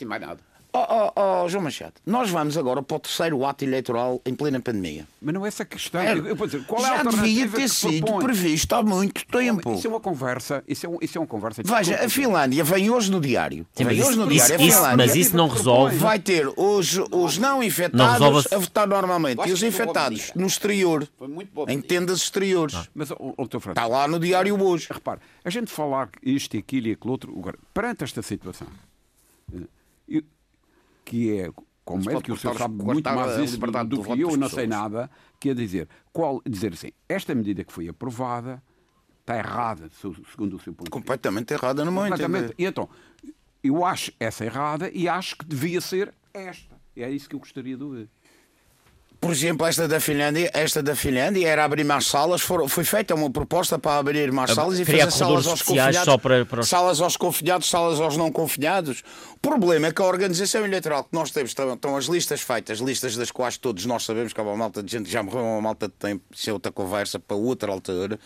[0.75, 4.59] Oh, oh, oh, João Machado, nós vamos agora para o terceiro ato eleitoral em plena
[4.59, 5.07] pandemia.
[5.21, 6.01] Mas não é essa a questão.
[6.01, 8.25] É, eu, eu dizer, qual já é a devia ter sido propõe?
[8.25, 9.75] previsto há muito tempo.
[9.75, 10.65] Isso é uma conversa.
[10.67, 11.63] Isso é, um, isso é uma conversa.
[11.63, 13.67] Veja, a Finlândia vem hoje no diário.
[13.75, 14.63] Sim, vem hoje no diário.
[14.63, 15.97] Isso, mas isso não resolve.
[15.97, 21.07] Vai ter os, os não infectados não a votar normalmente e os infectados no exterior.
[21.69, 22.77] Em tendas exteriores.
[22.77, 22.87] Ah.
[22.95, 24.89] Mas, oh, oh, Está lá no diário hoje.
[24.91, 28.67] Repare, a gente falar isto e aquilo e aquilo outro, perante esta situação.
[29.55, 29.67] Eh,
[30.09, 30.23] eu,
[31.13, 31.51] que é
[31.85, 35.11] como é que o senhor sabe muito mais isso do, que eu, não sei nada,
[35.39, 38.63] que é dizer, qual, dizer assim, esta medida que foi aprovada
[39.21, 40.91] está errada, segundo o seu ponto de vista.
[40.91, 42.55] Completamente errada, não Completamente.
[42.57, 42.89] E então,
[43.63, 46.81] eu acho essa errada e acho que devia ser esta.
[46.97, 48.09] É isso que eu gostaria de ver.
[49.23, 53.15] Por exemplo, esta da Finlândia, esta da Finlândia era abrir mais salas, for, foi feita
[53.15, 56.63] uma proposta para abrir mais salas e fazer salas aos confinhados, só para, para...
[56.65, 59.05] salas aos confinhados, salas aos não confinhados.
[59.37, 62.81] O problema é que a organização eleitoral que nós temos estão, estão as listas feitas,
[62.81, 65.45] listas das quais todos nós sabemos que há uma malta de gente que já morreu,
[65.45, 68.19] uma malta de tempo, isso é outra conversa para outra altura.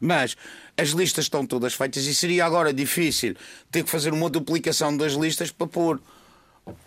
[0.00, 0.34] Mas
[0.78, 3.36] as listas estão todas feitas e seria agora difícil
[3.70, 6.00] ter que fazer uma duplicação das listas para pôr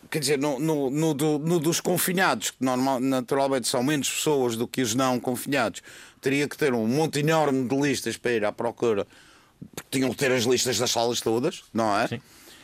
[0.09, 4.55] quer dizer, no, no, no, do, no, dos confinados, que normal, naturalmente são menos pessoas
[4.55, 5.81] do que os não confinados,
[6.19, 9.07] teria que ter um monte enorme de listas para ir à procura,
[9.73, 12.07] porque tinham que ter as listas das salas todas, não é?
[12.07, 12.21] Sim.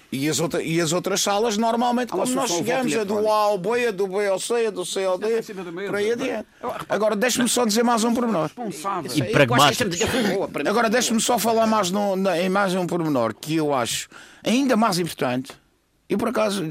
[0.10, 3.58] E as, outra, e as outras salas, normalmente, como nós chegamos, a do A ao
[3.58, 5.41] B, a do B ao C, a do C ao D,
[5.86, 6.47] por aí adiante.
[6.88, 8.49] Agora, deixe-me só dizer mais um pormenor.
[9.13, 9.89] E pragmático.
[10.65, 14.08] Agora, deixe-me só falar mais no, em mais um pormenor, que eu acho
[14.45, 15.51] ainda mais importante
[16.10, 16.63] eu, por acaso,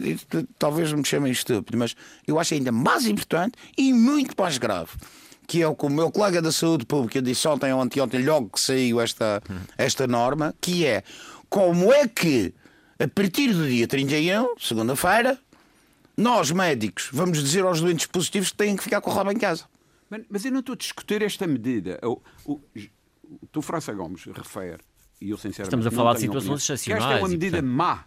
[0.59, 1.95] talvez me chamem estúpido, mas
[2.27, 4.93] eu acho ainda mais importante e muito mais grave.
[5.47, 8.51] Que é o que o meu colega da saúde pública disse ontem ou anteontem, logo
[8.51, 9.43] que saiu esta,
[9.77, 11.05] esta norma, que é
[11.49, 12.53] como é que,
[12.99, 15.39] a partir do dia 31, segunda-feira,
[16.17, 19.37] nós médicos vamos dizer aos doentes positivos que têm que ficar com o rabo em
[19.37, 19.65] casa.
[20.09, 22.01] Mas, mas eu não estou a discutir esta medida.
[22.03, 22.61] O, o,
[23.53, 24.83] tu, França Gomes, refere,
[25.21, 25.63] e eu sinceramente.
[25.63, 27.05] Estamos a falar de situações excepcionais.
[27.05, 27.71] Esta é uma medida portanto...
[27.71, 28.05] má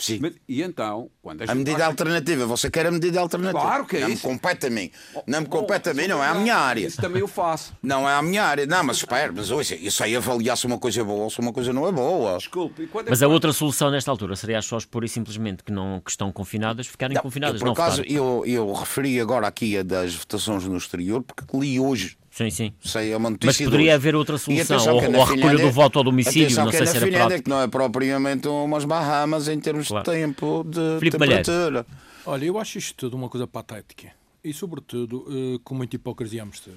[0.00, 0.18] Sim.
[0.20, 3.60] Mas, e então, quando a, a medida alternativa, você quer a medida alternativa?
[3.60, 4.26] Claro que é não isso.
[4.26, 4.90] Me compete a mim.
[5.26, 6.86] Não me compete a mim, não é a minha área.
[6.86, 7.74] Isso também eu faço.
[7.82, 8.66] Não é a minha área.
[8.66, 11.40] Não, mas espera, mas ouça, isso aí avaliar se uma coisa é boa ou se
[11.40, 12.38] uma coisa não é boa.
[12.38, 12.88] Desculpe.
[12.94, 16.00] É mas a outra solução nesta altura seria as pessoas pura e simplesmente que, não,
[16.00, 17.56] que estão confinadas ficarem não, confinadas.
[17.56, 21.44] Eu, por não acaso, eu, eu referi agora aqui a das votações no exterior, porque
[21.56, 22.72] li hoje Sim, sim.
[22.80, 26.04] Sei, é uma Mas poderia haver outra solução, ou, ou a recolha do voto ao
[26.04, 27.42] domicílio, não sei se era prático.
[27.42, 30.04] que não é propriamente umas Bahamas em termos claro.
[30.04, 31.70] de tempo de Filipe temperatura.
[31.70, 31.86] Malheiro.
[32.24, 34.12] Olha, eu acho isto tudo uma coisa patética
[34.44, 36.74] e, sobretudo, uh, com muita hipocrisia a mostrar.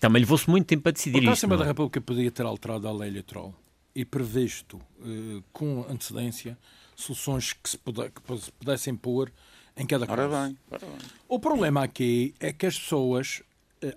[0.00, 1.30] Também levou-se muito tempo a decidir Porque isto.
[1.30, 1.64] A Assembleia é?
[1.64, 3.52] da República podia ter alterado a lei eleitoral
[3.94, 6.56] e previsto uh, com antecedência
[6.98, 9.30] soluções que se, puder, que se pudessem pôr
[9.76, 10.20] em cada caso.
[10.20, 10.98] Ora bem, ora bem.
[11.28, 13.47] O problema aqui é que as pessoas eh,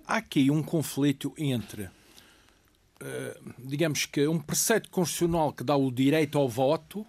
[0.06, 1.88] há aqui um conflito entre
[3.00, 7.04] eh, digamos que, um preceito constitucional que dá o direito ao voto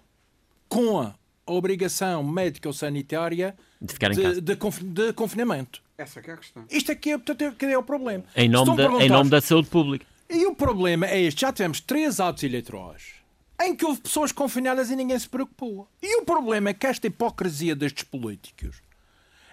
[0.67, 1.13] com a
[1.45, 4.41] obrigação médica ou sanitária De ficar em de, casa.
[4.41, 5.81] de confi- de confinamento.
[5.97, 6.65] Essa que é a questão.
[6.69, 8.23] Isto aqui é, portanto, é, que é o problema.
[8.35, 10.05] Em nome, da, em nome da saúde pública.
[10.29, 13.13] E o problema é este: já tivemos três atos eleitorais
[13.61, 15.87] em que houve pessoas confinadas e ninguém se preocupou.
[16.01, 18.81] E o problema é que esta hipocrisia destes políticos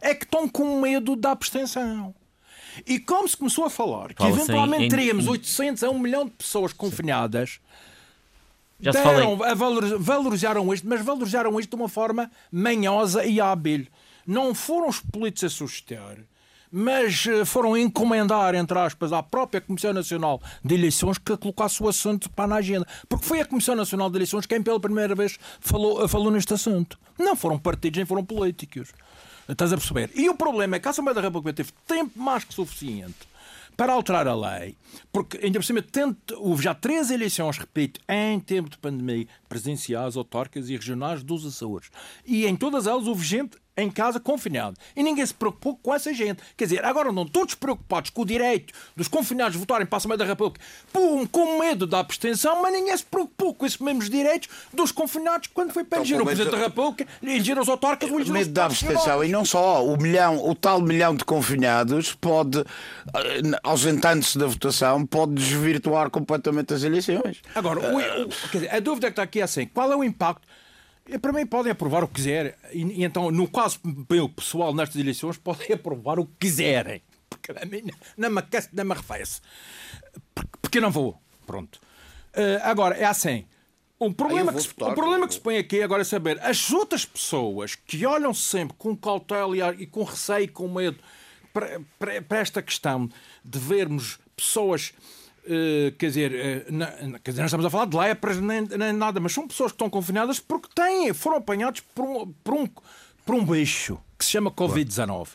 [0.00, 2.14] é que estão com medo da abstenção.
[2.86, 6.30] E como se começou a falar que eventualmente em- teríamos 800 a 1 milhão de
[6.32, 7.60] pessoas confinadas,
[8.80, 13.86] Já deram, valor- valorizaram isto, mas valorizaram isto de uma forma manhosa e hábil.
[14.26, 16.16] Não foram os políticos a suscitar,
[16.72, 21.88] mas eh, foram encomendar, entre aspas, à própria Comissão Nacional de Eleições que colocasse o
[21.88, 22.86] assunto para na agenda.
[23.08, 26.98] Porque foi a Comissão Nacional de Eleições quem pela primeira vez falou, falou neste assunto.
[27.18, 28.92] Não foram partidos nem foram políticos.
[29.50, 30.10] Estás a perceber?
[30.14, 33.28] E o problema é que a Assembleia da República teve tempo mais que suficiente
[33.76, 34.76] para alterar a lei,
[35.10, 40.16] porque ainda por cima tente- houve já três eleições, repito, em tempo de pandemia, presidenciais,
[40.16, 41.90] autárquicas e regionais dos Açores.
[42.26, 44.76] E em todas elas houve gente em casa confinada.
[44.94, 46.42] E ninguém se preocupou com essa gente.
[46.56, 50.18] Quer dizer, agora andam todos preocupados com o direito dos confinados votarem para a Assembleia
[50.18, 54.48] da República pum, com medo da abstenção, mas ninguém se preocupou com esses mesmos direitos
[54.72, 57.68] dos confinados quando foi para Então, eleger o com medo Presidente da República, eleger os
[57.68, 59.24] autárquicas, eleger medo da abstenção.
[59.24, 65.04] E não só, o, milhão, o tal milhão de confinados pode, eh, ausentando-se da votação,
[65.06, 67.40] pode desvirtuar completamente as eleições.
[67.54, 70.04] Agora, o- o- quer dizer, a dúvida que está aqui é assim: qual é o
[70.04, 70.46] impacto?
[71.18, 72.52] Para mim, podem aprovar o que quiserem.
[72.72, 77.02] E, então, no caso meu pessoal, nestas eleições, podem aprovar o que quiserem.
[77.28, 77.82] Porque a mim
[78.16, 79.40] não me aquece, não me arrefece.
[80.60, 81.18] Porque, eu não vou.
[81.46, 81.80] Pronto.
[82.32, 83.44] Eh, agora, é assim.
[83.98, 86.70] O problema, que se, votar, o problema que se põe aqui agora é saber as
[86.72, 90.98] outras pessoas que olham sempre com cautela e e com receio e com medo
[91.52, 93.10] para, para- para esta questão
[93.44, 94.94] de vermos pessoas
[95.46, 98.92] eh, quer dizer, eh, na- quer dizer, não estamos a falar de lepras nem, nem
[98.92, 102.68] nada, mas são pessoas que estão confinadas porque têm, foram apanhados por um, por um,
[103.24, 105.28] por um bicho que se chama Covid-19.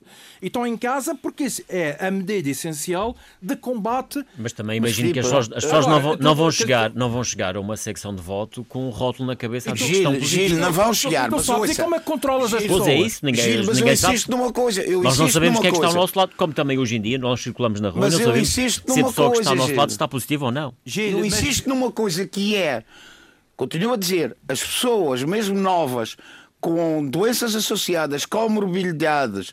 [0.44, 4.24] E estão em casa porque isso é a medida essencial de combate.
[4.38, 7.10] Mas também imagino que as pessoas, as pessoas não, vão, agora, não, vão chegar, não
[7.10, 10.20] vão chegar a uma secção de voto com um rótulo na cabeça dizer estão Gil,
[10.20, 10.50] positivos.
[10.52, 11.32] Gil, não vão chegar.
[11.32, 12.84] Mas sabe ouça, como é que controlas as Gil, pessoas.
[12.84, 14.14] Pois é isso, ninguém, Gil, mas eu ninguém sabe.
[14.14, 14.82] insisto numa coisa.
[14.84, 16.02] Eu Nós não sabemos quem é que está ao coisa.
[16.02, 18.50] nosso lado, como também hoje em dia nós circulamos na rua, Mas não eu sabemos
[18.50, 19.78] insisto se a pessoa que está ao coisa, nosso Gil.
[19.78, 20.76] lado está positiva ou não.
[20.86, 22.84] Gil, Eu mas- insisto numa coisa que é,
[23.58, 26.16] continuo a dizer, as pessoas, mesmo novas,
[26.66, 29.52] com doenças associadas, comorbilidades,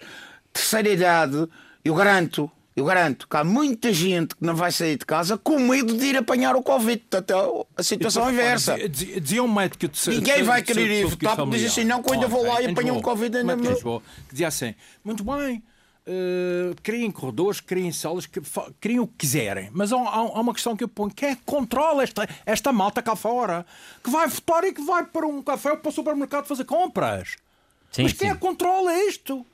[0.50, 1.46] terceira idade,
[1.84, 5.58] eu garanto, eu garanto que há muita gente que não vai sair de casa com
[5.58, 7.02] medo de ir apanhar o Covid.
[7.10, 8.88] Portanto, a situação é inversa.
[8.88, 12.30] Dizia- um médico de Ninguém vai querer ir votar porque diz assim, não, quando eu
[12.30, 15.22] vou lá e apanho Lisboa, Covid ainda médico em me- Lisboa, que dizia assim, muito
[15.22, 15.62] bem,
[16.06, 18.28] eh, criem corredores, criem salas,
[18.80, 19.68] criem o que quiserem.
[19.72, 23.02] Mas há, há- uma questão que eu ponho, quem é que controla esta, esta malta
[23.02, 23.64] cá fora?
[24.02, 27.36] Que vai votar e que vai para um café ou para o supermercado fazer compras.
[27.90, 28.36] Sim, Mas quem é sim.
[28.38, 29.46] que controla isto?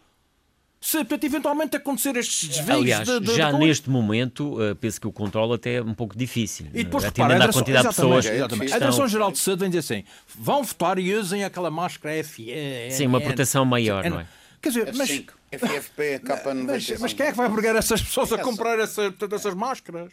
[0.80, 5.00] Se portanto, eventualmente acontecer estes desvios Aliás, de, de, já de- neste momento, eh, penso
[5.00, 6.66] que o controle até é um pouco difícil.
[6.72, 8.78] E depois, eh, repara, atendendo à Direção- quantidade de pessoas exatamente, A estão...
[8.78, 10.04] Direção-Geral de Saúde vem dizer assim:
[10.36, 12.92] vão votar e usem aquela máscara FN.
[12.92, 14.26] Sim, uma proteção maior, não é?
[14.60, 16.20] Quer dizer, mas, F5, FFP,
[16.66, 20.12] mas, mas quem é que vai obrigar essas pessoas a comprar essa, portanto, essas máscaras?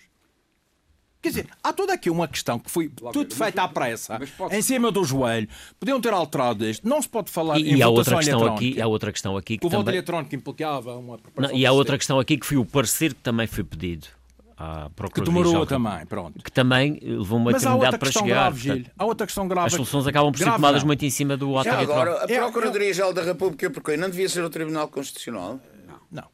[1.21, 4.19] Quer dizer, há toda aqui uma questão que foi tudo feita à pressa,
[4.51, 5.47] em cima do joelho.
[5.79, 6.87] Podiam ter alterado isto.
[6.87, 9.57] Não se pode falar em E, e há outra questão aqui, há outra questão aqui
[9.57, 9.95] que O voto também...
[9.95, 13.47] eletrónico implicava uma Não, e há outra questão aqui que foi o parecer que também
[13.47, 14.07] foi pedido
[14.57, 16.41] à que demorou também, pronto.
[16.43, 18.25] que também levou uma Mas eternidade para chegar.
[18.25, 18.85] grave, Gil.
[18.97, 19.67] Há outra questão grave.
[19.67, 20.87] as soluções acabam por ser Grave tomadas não.
[20.87, 24.29] muito em cima do ato Já agora, a Eu- Procuradoria-Geral da República, porque não devia
[24.29, 25.59] ser o Tribunal Constitucional?
[26.09, 26.25] Não.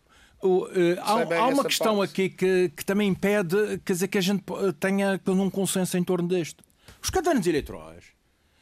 [0.43, 2.11] O, eh, há, há uma questão parte.
[2.11, 6.03] aqui que, que também impede quer dizer, que a gente eh, tenha um consenso em
[6.03, 6.63] torno disto.
[7.01, 8.05] Os cadernos eleitorais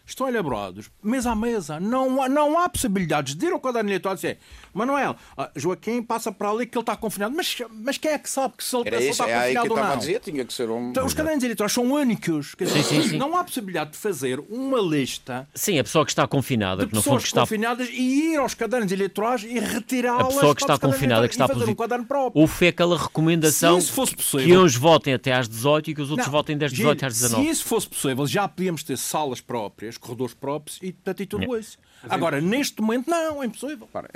[0.06, 1.80] estão elaborados mês a mesa.
[1.80, 4.40] Não há, não há possibilidades de ir ao caderno eleitoral e dizer
[4.74, 7.36] Manuel, ah, Joaquim passa para ali que ele está confinado.
[7.36, 9.42] Mas, mas quem é que sabe que se ele, Era se ele isso, está é
[9.54, 9.98] confinado ou a não?
[9.98, 10.90] dizer, tinha que ser um...
[10.92, 12.56] Então, os cadernos eleitorais são únicos.
[12.56, 13.18] Quer dizer, Sim, sim, sim.
[13.18, 16.96] Não há possibilidade de fazer uma lista Sim, a pessoa que está confinada, de que
[16.98, 20.74] pessoas que está confinadas e ir aos cadernos eleitorais e retirá-las a pessoa que para
[20.76, 21.82] está confinada, que está fazer um positivo.
[21.82, 22.42] caderno próprio.
[22.42, 25.96] Ou foi aquela recomendação Se isso fosse possível- que uns votem até às 18 e
[25.96, 27.44] que os outros Não, votem das Gil, 18 às 19.
[27.46, 31.58] Se isso fosse possível, já podíamos ter salas próprias, corredores próprios e, portanto, e tudo
[31.58, 31.78] isso.
[32.10, 33.86] Agora, neste momento, não, é impossível.
[33.86, 34.10] Repara,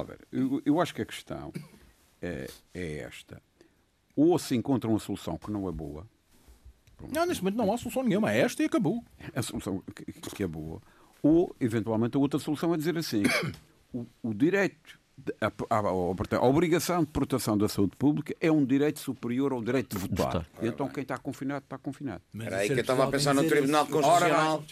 [0.00, 1.52] é- vamos ver, eu, eu acho que a questão
[2.22, 3.40] é, é esta.
[4.14, 6.06] Ou se encontra uma solução que não é boa,
[7.12, 8.32] Não, neste momento não há solução nenhuma.
[8.32, 9.04] É esta e acabou.
[9.34, 10.04] a solução que,
[10.34, 10.80] que é boa,
[11.22, 13.22] ou eventualmente a outra solução é dizer assim:
[13.92, 14.98] o, o direito
[15.40, 19.62] a, a, a, a, obrigação de proteção da saúde pública é um direito superior ao
[19.62, 20.26] direito de votar.
[20.26, 20.46] votar.
[20.62, 22.22] Então quem está confinado, está confinado.
[22.38, 24.64] Era aí que eu estava a pensar no Tribunal Constitucional.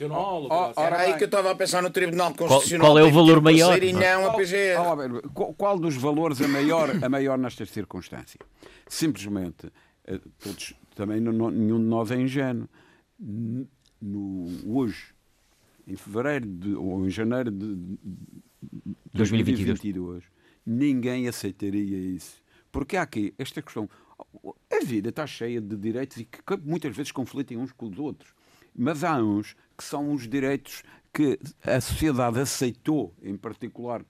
[0.76, 2.86] Era aí que eu estava a pensar no Tribunal Constitucional.
[2.86, 3.82] Qual, qual é o valor maior?
[3.82, 5.28] E não a PGR.
[5.32, 8.46] Qual, qual dos valores é maior, a maior nestas circunstâncias?
[8.86, 9.72] Simplesmente,
[10.06, 12.68] eh, todos, também nenhum de nós é ingênuo.
[13.18, 15.14] No, hoje,
[15.88, 17.98] em fevereiro de, ou em janeiro de
[19.14, 20.33] 2022, 2022
[20.64, 22.42] ninguém aceitaria isso.
[22.70, 23.88] Porque há aqui esta questão.
[24.70, 28.32] A vida está cheia de direitos e que muitas vezes conflitem uns com os outros.
[28.74, 34.04] Mas há uns que são os direitos que a sociedade aceitou, em particular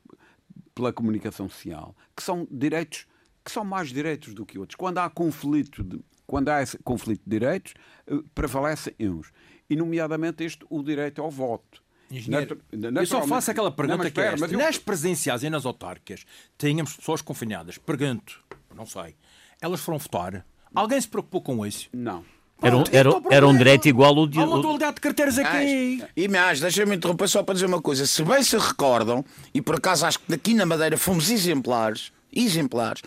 [0.75, 3.07] pela comunicação social, que são direitos
[3.45, 4.75] que são mais direitos do que outros.
[4.75, 7.75] Quando há conflito de, quando há esse conflito de direitos,
[8.07, 9.31] eh, prevalecem uns.
[9.69, 11.84] E, nomeadamente, este, o direito ao voto.
[12.11, 14.47] Engenheiro, eu só faço aquela pergunta não, que é esta.
[14.47, 14.59] Eu...
[14.59, 16.25] Nas presenciais e nas autárquicas,
[16.59, 17.79] tínhamos pessoas confinadas.
[17.79, 18.41] Pergunto,
[18.75, 19.17] não sei,
[19.61, 20.45] elas foram votar?
[20.75, 21.89] Alguém se preocupou com isso?
[21.93, 22.25] Não.
[22.63, 24.39] Era um, era, era um direito igual ao de.
[24.39, 26.03] Há uma atualidade de carteiras aqui.
[26.17, 28.07] E mais, deixa-me interromper só para dizer uma coisa.
[28.07, 33.03] Se bem se recordam, e por acaso acho que daqui na Madeira fomos exemplares, exemplares,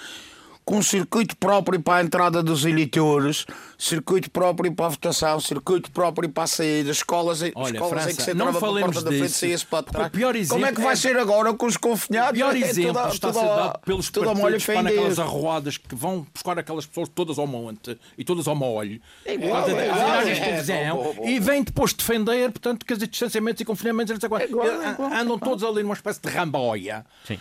[0.67, 3.45] com um circuito próprio para a entrada dos eleitores,
[3.77, 8.15] circuito próprio para a votação, circuito próprio para a saída, escolas, Olha, escolas França, em
[8.17, 10.11] que se entrava pela porta da frente saía-se para trás.
[10.49, 10.95] Como é que vai é...
[10.97, 12.31] ser agora com os confinados?
[12.31, 15.95] O pior é exemplo é está a ser dado pelos partidos para naquelas arruadas que
[15.95, 18.99] vão buscar aquelas pessoas todas ao monte e todas ao molho.
[19.25, 24.13] É igual, é igual, é, e vêm depois defender, portanto, que os distanciamentos e confinamentos
[24.21, 27.05] é igual, é igual, andam todos ali numa espécie de ramboia.
[27.23, 27.39] Sim,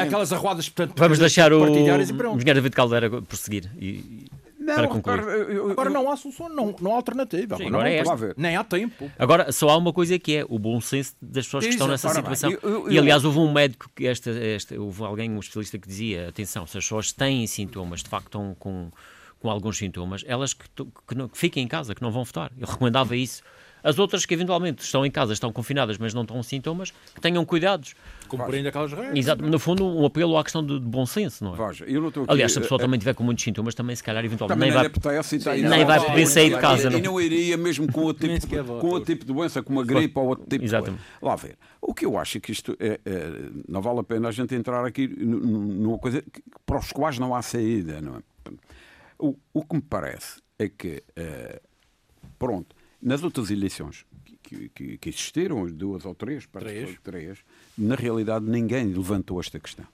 [0.00, 1.64] aquelas arruadas, portanto, Vamos deixar o
[2.52, 3.70] engenheiro David Caldeira prosseguir.
[3.78, 4.26] E,
[4.58, 5.18] não, para concluir.
[5.18, 7.56] Agora, eu, eu, agora não há solução, não, não há alternativa.
[7.56, 9.10] Sim, agora, agora é Nem há tempo.
[9.18, 12.08] Agora, só há uma coisa que é o bom senso das pessoas que estão nessa
[12.10, 12.52] situação.
[12.88, 16.66] e aliás, houve um médico, que esta, esta, houve alguém, um especialista que dizia: atenção,
[16.66, 18.90] se as pessoas têm sintomas, de facto estão com,
[19.40, 20.64] com alguns sintomas, elas que,
[21.08, 22.52] que, não, que fiquem em casa, que não vão votar.
[22.56, 23.42] Eu recomendava isso.
[23.82, 27.44] As outras que eventualmente estão em casa, estão confinadas, mas não estão sintomas, que tenham
[27.44, 27.94] cuidados.
[28.28, 29.16] Cumprindo aquelas regras.
[29.16, 31.68] Exato, no fundo, um apelo à questão de, de bom senso, não é?
[31.68, 33.74] Veja, eu não estou aqui, Aliás, se a pessoa é, também tiver com muitos sintomas,
[33.74, 36.92] também se calhar eventualmente nem vai, apetece, tá, nem vai poder sair de casa.
[36.92, 40.18] E não iria mesmo com outro tipo, com outro tipo de doença, como a gripe
[40.18, 41.00] ou outro tipo Exatamente.
[41.00, 41.26] de doença.
[41.26, 41.58] Lá ver.
[41.80, 43.30] O que eu acho é que isto é, é,
[43.68, 47.34] não vale a pena a gente entrar aqui numa coisa que, para os quais não
[47.34, 48.22] há saída, não é?
[49.18, 51.60] O, o que me parece é que, é,
[52.38, 54.06] pronto, nas outras eleições
[54.42, 56.98] que, que, que existiram, duas ou três, três.
[57.02, 57.38] três,
[57.76, 59.86] na realidade ninguém levantou esta questão.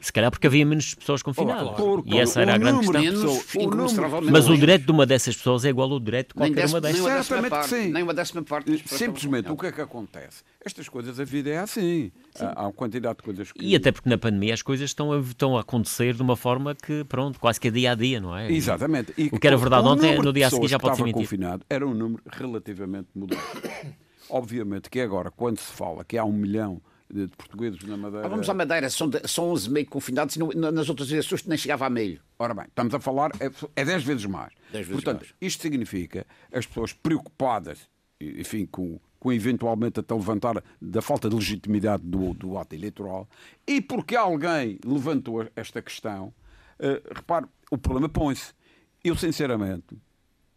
[0.00, 1.76] Se calhar porque havia menos pessoas confinadas.
[1.76, 2.02] Claro.
[2.06, 3.02] E essa era a grande questão.
[3.02, 3.94] Pessoas,
[4.30, 7.00] Mas o direito de uma dessas pessoas é igual ao direito de qualquer uma dessas.
[7.00, 7.92] Nem uma décima parte, sim.
[7.92, 10.42] Nem uma décima parte Simplesmente, o que é que acontece?
[10.64, 12.10] Estas coisas, a vida é assim.
[12.38, 13.64] Há uma quantidade de coisas que...
[13.64, 16.74] E até porque na pandemia as coisas estão a, estão a acontecer de uma forma
[16.74, 18.50] que, pronto, quase que é dia a dia, não é?
[18.50, 19.12] Exatamente.
[19.16, 21.24] E o que era verdade ontem, no dia a seguir já pode ser mentira.
[21.24, 23.44] confinado era um número relativamente modesto.
[24.28, 26.80] Obviamente que agora, quando se fala que há um milhão
[27.12, 28.26] de portugueses na Madeira.
[28.26, 31.44] Ah, vamos à Madeira, são, de, são 11 meio confinados e no, nas outras eleições
[31.44, 32.20] nem chegava a meio.
[32.38, 34.52] Ora bem, estamos a falar, é, é 10 vezes mais.
[34.72, 35.34] 10 vezes Portanto, mais.
[35.40, 37.88] isto significa as pessoas preocupadas,
[38.20, 43.28] enfim, com, com eventualmente até levantar da falta de legitimidade do, do ato eleitoral,
[43.66, 46.34] e porque alguém levantou esta questão,
[46.80, 48.52] uh, repare, o problema põe-se.
[49.04, 49.96] Eu, sinceramente,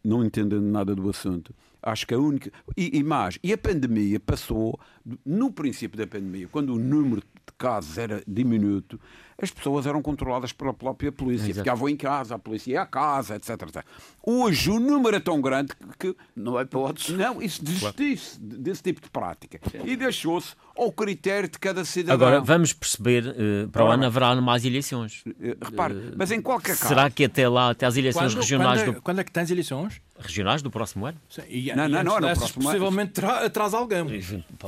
[0.03, 2.51] não entendendo nada do assunto, Acho que a única.
[2.75, 4.79] E, e mais, e a pandemia passou,
[5.25, 8.99] no princípio da pandemia, quando o número de casos era diminuto,
[9.41, 11.45] as pessoas eram controladas pela própria polícia.
[11.45, 11.59] Exato.
[11.59, 13.83] Ficavam em casa, a polícia ia à casa, etc, etc.
[14.23, 16.15] Hoje o número é tão grande que.
[16.35, 17.13] Não é hipótese.
[17.13, 19.59] Não, isso desistiu-se desse tipo de prática.
[19.83, 22.27] E deixou-se ao critério de cada cidadão.
[22.27, 25.23] Agora, vamos perceber, uh, para o ano haverá mais eleições.
[25.25, 26.87] Uh, repare, uh, mas em qualquer caso.
[26.87, 28.81] Será que até lá, até as eleições quando, regionais.
[28.81, 29.01] Quando é, do...
[29.01, 30.01] quando é que tens eleições?
[30.17, 31.17] Regionais do próximo ano?
[31.29, 34.05] Sim, e, não, e não, não, não, próximo possivelmente tra atrás alguém.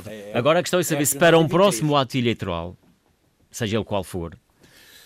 [0.08, 2.76] É, Agora a questão é saber é, se para um próximo ato eleitoral,
[3.50, 4.38] seja ele qual for,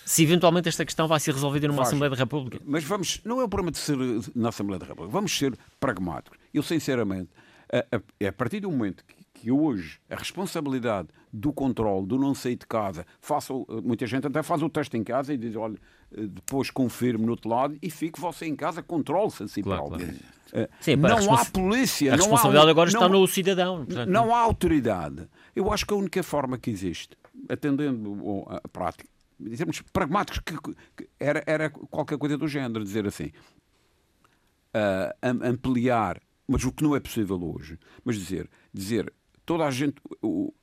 [0.06, 2.62] se eventualmente esta questão vai ser resolvida numa Assembleia da República.
[2.64, 3.98] Mas vamos, não é o problema de ser
[4.36, 6.38] na Assembleia da República, vamos ser pragmáticos.
[6.54, 7.32] Eu, sinceramente,
[7.74, 12.36] a, a, a partir do momento que, que, hoje a responsabilidade do controle, do não
[12.36, 13.52] sair de casa, faça,
[13.84, 15.78] muita gente até faz o teste em casa e diz: olha,
[16.12, 20.08] depois confirme no outro lado e fique você em casa, controle-se a si claro, próprio.
[20.52, 20.70] Claro.
[20.80, 22.14] Sim, não há polícia.
[22.14, 23.86] A responsabilidade há, agora está não, no cidadão.
[23.86, 25.28] Portanto, não há autoridade.
[25.56, 27.18] Eu acho que a única forma que existe,
[27.50, 29.06] atendendo a prática,
[29.40, 30.58] dizemos pragmáticos, que,
[30.96, 33.32] que, era, era qualquer coisa do género, dizer assim,
[34.74, 39.12] uh, ampliar, mas o que não é possível hoje, mas dizer, dizer
[39.46, 39.96] toda a gente,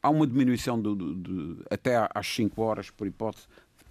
[0.03, 3.47] há uma diminuição de, de, de, até às 5 horas, por hipótese,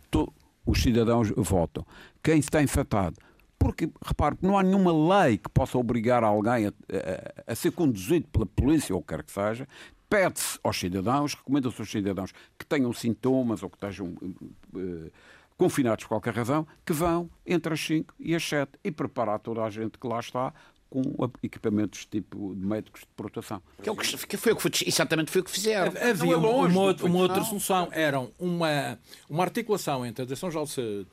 [0.10, 0.32] to,
[0.66, 1.86] os cidadãos votam.
[2.22, 3.16] Quem está infectado
[3.62, 8.28] porque, repare, não há nenhuma lei que possa obrigar alguém a, a, a ser conduzido
[8.30, 9.68] pela polícia ou o que quer que seja.
[10.12, 15.12] Pede-se aos cidadãos, recomenda-se aos cidadãos que tenham sintomas ou que estejam uh,
[15.58, 19.64] confinados por qualquer razão, que vão entre as 5 e as 7 e preparar toda
[19.64, 20.54] a gente que lá está
[20.90, 21.02] com
[21.42, 23.64] equipamentos tipo de médicos de proteção.
[23.82, 25.94] Que, é o que foi, foi, exatamente foi o que fizeram.
[25.98, 29.00] Havia é uma, uma, uma outra solução, era uma,
[29.30, 31.08] uma articulação entre a Direção-Geral de Saúde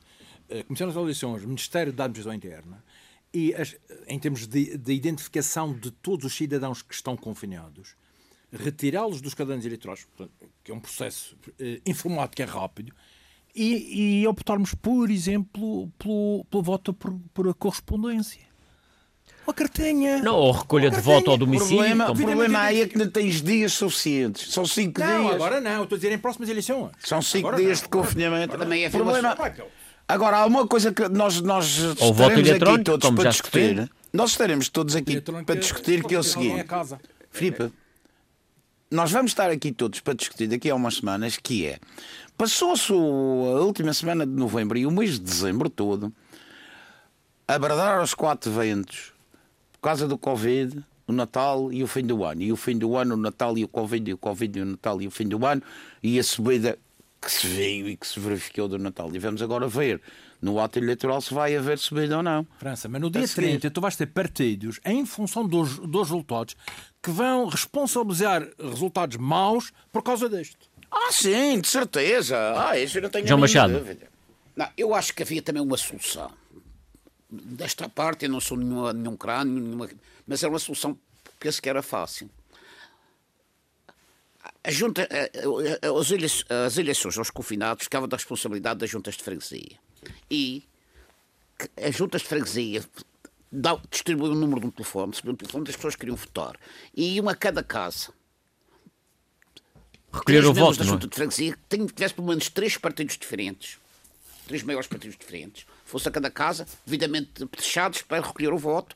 [0.51, 2.83] a Comissão das Eleições, Ministério da Administração Interna,
[3.33, 3.75] e as,
[4.07, 7.95] em termos de, de, identificação de todos os cidadãos que estão confinados,
[8.51, 10.07] retirá-los dos cadernos eleitorais,
[10.63, 12.93] que é um processo eh, informático, é rápido,
[13.55, 18.47] e, e, optarmos, por exemplo, pelo, pelo voto por, por correspondência.
[19.45, 20.21] Uma cartinha.
[20.21, 21.75] Não, ou recolha de voto ao domicílio.
[21.75, 24.53] O problema, problema aí é que não tens dias suficientes.
[24.53, 25.33] São cinco não, dias.
[25.33, 25.83] agora não.
[25.83, 26.91] Estou a dizer em próximas eleições.
[26.99, 27.85] São cinco agora dias não.
[27.85, 28.57] de confinamento.
[28.57, 29.35] Também é problema.
[30.07, 33.91] Agora, há uma coisa que nós, nós Ou estaremos aqui todos como para já discutir.
[34.13, 36.65] Nós estaremos todos aqui para discutir que é o seguinte.
[37.31, 37.71] Filipe,
[38.91, 41.79] nós vamos estar aqui todos para discutir daqui a umas semanas que é
[42.37, 46.11] passou-se a última semana de novembro e o mês de dezembro todo
[47.47, 49.11] a bradar aos quatro ventos
[49.73, 52.41] por causa do Covid, o Natal e o fim do ano.
[52.41, 54.65] E o fim do ano, o Natal e o Covid, e o Covid e o
[54.65, 55.63] Natal e o fim do ano,
[56.03, 56.77] e a subida
[57.21, 59.09] que se veio e que se verificou do Natal.
[59.13, 60.01] E vamos agora ver
[60.41, 62.45] no ato eleitoral se vai haver subida ou não.
[62.57, 66.55] França, mas no dia 30 tu vais ter partidos em função dos, dos resultados
[67.01, 70.69] que vão responsabilizar resultados maus por causa disto.
[70.91, 72.37] Ah, sim, de certeza.
[72.57, 73.73] Ah, isso eu não tenho João Machado.
[73.73, 74.07] dúvida.
[74.55, 76.31] Não, eu acho que havia também uma solução.
[77.29, 79.89] Desta parte, eu não sou nenhuma, nenhum crânio, nenhuma,
[80.25, 82.29] mas era uma solução que penso que era fácil.
[84.63, 85.07] A junta,
[85.99, 89.77] as, eleições, as eleições aos confinados ficavam da responsabilidade das juntas de freguesia.
[90.29, 90.63] E
[91.81, 92.83] as juntas de freguesia
[93.89, 96.55] distribuíam o número de um telefone, um telefone das pessoas que queriam votar.
[96.95, 98.13] E iam a cada casa.
[100.11, 100.87] Recolher o voto, da é?
[100.87, 103.77] junta de freguesia que tivesse pelo menos três partidos diferentes.
[104.47, 105.65] Três maiores partidos diferentes.
[105.85, 108.95] Fosse a cada casa, devidamente fechados para recolher o voto.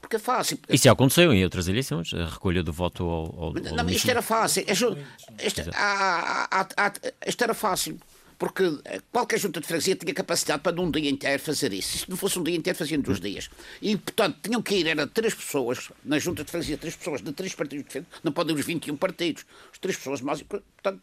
[0.00, 0.58] Porque é fácil.
[0.68, 4.20] Isso já aconteceu em outras eleições, a recolha do voto ao, ao, Não, isto era
[4.22, 4.64] fácil.
[4.66, 4.98] Isto,
[5.42, 6.92] isto, há- há-
[7.26, 8.00] isto era fácil.
[8.42, 8.64] Porque
[9.12, 11.98] qualquer junta de freguesia tinha capacidade para num dia inteiro fazer isso.
[11.98, 13.48] Se não fosse um dia inteiro, faziam em dois dias.
[13.80, 17.32] E, portanto, tinham que ir, era três pessoas, na junta de freguesia, três pessoas de
[17.32, 21.00] três partidos diferentes, não podem os 21 partidos, as três pessoas mais, portanto,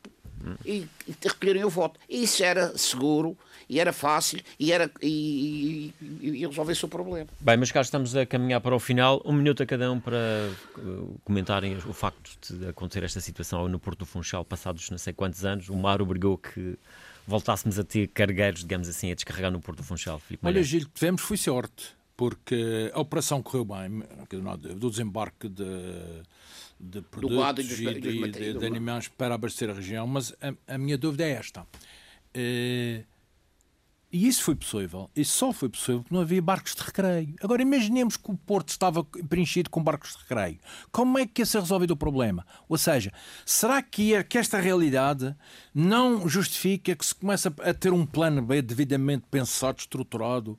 [0.66, 1.98] e, e recolherem o voto.
[2.10, 3.38] E isso era seguro,
[3.70, 7.30] e era fácil, e, era, e, e, e resolvesse o problema.
[7.40, 9.22] Bem, meus caros, estamos a caminhar para o final.
[9.24, 13.80] Um minuto a cada um para uh, comentarem o facto de acontecer esta situação no
[13.80, 15.70] Porto do Funchal, passados não sei quantos anos.
[15.70, 16.78] O mar obrigou que
[17.30, 20.20] voltássemos a ter cargueiros, digamos assim, a descarregar no Porto do Funchal.
[20.20, 20.64] Filipe Olha.
[20.64, 24.04] Gil, que tivemos foi sorte, porque a operação correu bem,
[24.76, 25.64] do desembarque de,
[26.80, 30.74] de produtos e dos- e de, de do- animais para abastecer a região, mas a,
[30.76, 31.66] a minha dúvida é esta.
[32.34, 33.04] Eh,
[34.12, 37.36] e isso foi possível, isso só foi possível porque não havia barcos de recreio.
[37.42, 40.58] Agora imaginemos que o Porto estava preenchido com barcos de recreio.
[40.92, 42.46] Como é que ia ser resolvido o problema?
[42.68, 43.12] Ou seja,
[43.46, 45.36] será que, é- que esta realidade
[45.76, 50.58] não justifica que se comece a, a ter um plano B devidamente pensado, estruturado?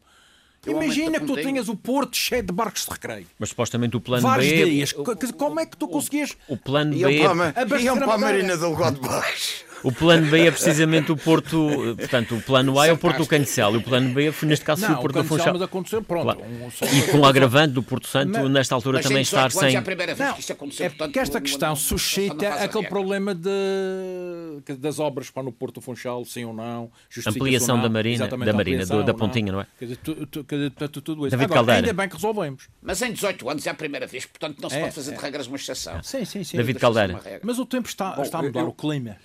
[0.66, 3.26] O aumento Imagina que tu tenhas o Porto cheio de barcos de recreio.
[3.38, 4.64] Mas supostamente o plano Vários B.
[4.66, 4.92] dias.
[4.92, 7.18] Co- Como é que tu conseguias O plano Iam B.
[7.20, 8.18] para, a ma- abastecer iam a para a.
[8.18, 9.64] Marina do Lado de Baixo.
[9.82, 11.68] O plano B é precisamente o Porto.
[11.96, 14.64] Portanto, o plano A é o Porto do Cancelo e o plano B, foi, neste
[14.64, 15.52] caso, foi o Não, Porto do Funchal.
[15.54, 16.24] mas aconteceu, pronto.
[16.24, 16.40] Claro.
[16.44, 19.24] um- só- E com o agravante do Porto Santo, Mas- nesta altura, Mas também em
[19.24, 19.74] 18 estar sem.
[19.74, 20.86] é a primeira vez Não, que isso aconteceu.
[20.86, 25.80] é portanto, porque esta questão suscita aquele problema de, das obras para no Porto do
[25.80, 26.90] Funchal, sim ou não,
[27.26, 29.66] Ampliação ou não, da Marina- da Marina, do- da pontinha, não é?
[29.78, 31.30] Quer dizer, tu- tu- quer dizer, portanto, tudo isso.
[31.30, 31.80] David Agora, Caldeira.
[31.88, 32.68] ainda bem que resolvemos.
[32.82, 35.16] Mas em 18 anos é a primeira vez, portanto não se É, pode fazer é.
[35.16, 36.02] de regras uma exceção.
[36.02, 36.56] Sim, sim, sim.
[36.56, 37.20] David Caldeira.
[37.42, 39.16] Mas o tempo está, está a mudar, o clima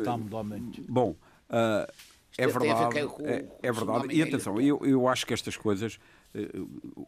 [0.00, 0.82] está a mudar muito.
[0.88, 1.16] Bom,
[1.48, 1.88] ah,
[2.38, 3.06] é verdade.
[3.06, 4.14] com- É, com é verdade.
[4.14, 5.98] E atenção, eu, eu acho que estas coisas
[6.34, 6.48] eh,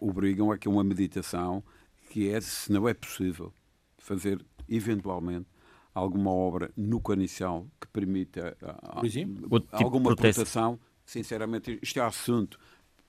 [0.00, 1.62] obrigam a que uma meditação
[2.10, 3.52] que é, se não é possível,
[3.98, 5.46] fazer eventualmente
[5.94, 8.56] alguma obra no Canicial que permita
[9.02, 9.46] exemplo?
[9.50, 10.78] Outro tipo alguma proteção.
[11.04, 12.58] Sinceramente, isto é assunto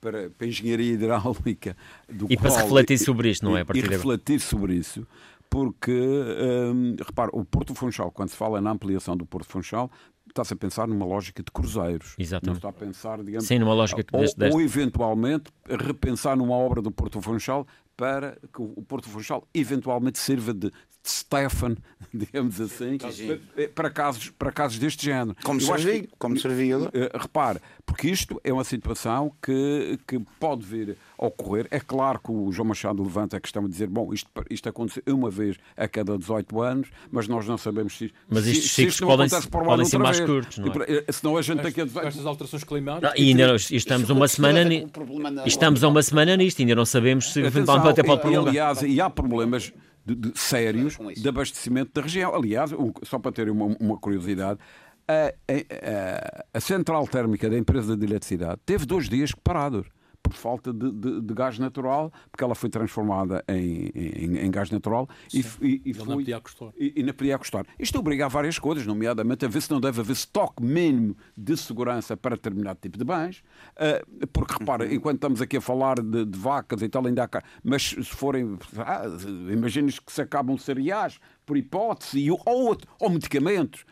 [0.01, 1.77] para, para a engenharia hidráulica
[2.09, 3.61] do E para se qual- refletir sobre isto, não é?
[3.61, 5.07] A e- e refletir sobre isso,
[5.53, 5.91] porque,
[6.73, 9.91] hum, repare, o Porto Funchal, quando se fala na ampliação do Porto Funchal,
[10.27, 12.15] está-se a pensar numa lógica de cruzeiros.
[12.17, 12.47] Exatamente.
[12.47, 13.45] Não está a pensar, digamos...
[13.47, 18.35] Sim, numa lógica ou, deste- deste- ou, eventualmente, repensar numa obra do Porto Funchal para
[18.51, 20.71] que o Porto Funchal eventualmente sirva de
[21.05, 21.75] Stefan,
[22.13, 22.97] digamos assim,
[23.75, 25.35] para casos, para casos deste género.
[25.43, 26.77] Como Eu que- como servia.
[26.93, 31.67] eh, repare, porque isto é uma situação que, que pode vir a ocorrer.
[31.71, 35.03] É claro que o João Machado levanta a questão de dizer: bom, isto, isto acontece
[35.07, 38.75] uma vez a cada 18 anos, mas nós não sabemos se, Mas se, estes se
[38.75, 40.29] ciclos isto não podem- acontece por um podem ser mais vez.
[40.29, 40.91] curtos, não é?
[40.91, 43.11] E eh, Senão a gente daqui a 18 Estas alterações climáticas.
[43.11, 44.87] Ah, e ainda não- estamos uma tem semana ni-
[45.45, 48.35] estamos a uma semana nisto, ainda não sabemos se Atenção, eventualmente até pode e- e,
[48.37, 49.73] aliás, e há problemas
[50.05, 52.33] de- de- sérios de abastecimento da região.
[52.35, 52.71] Aliás,
[53.03, 54.59] só para terem uma, uma curiosidade,
[55.07, 59.87] a, a- a- a central térmica da empresa de eletricidade teve dois dias parados
[60.33, 64.69] por falta de, de- de gás natural, porque ela foi transformada em, em- em gás
[64.71, 66.69] natural e, e, e Ele não foi- podia custar.
[66.77, 67.65] e, e não podia custar.
[67.79, 71.55] Isto obriga a várias coisas, nomeadamente a ver se não deve haver estoque mínimo de
[71.55, 73.43] segurança para determinado tipo de bens,
[73.77, 77.27] ah, porque repara, enquanto estamos aqui a falar de, de vacas e tal, ainda há
[77.27, 79.03] cá, mas se forem, ah,
[79.51, 83.85] imagines que se acabam cereais, por hipótese, ou, outro- ou medicamentos.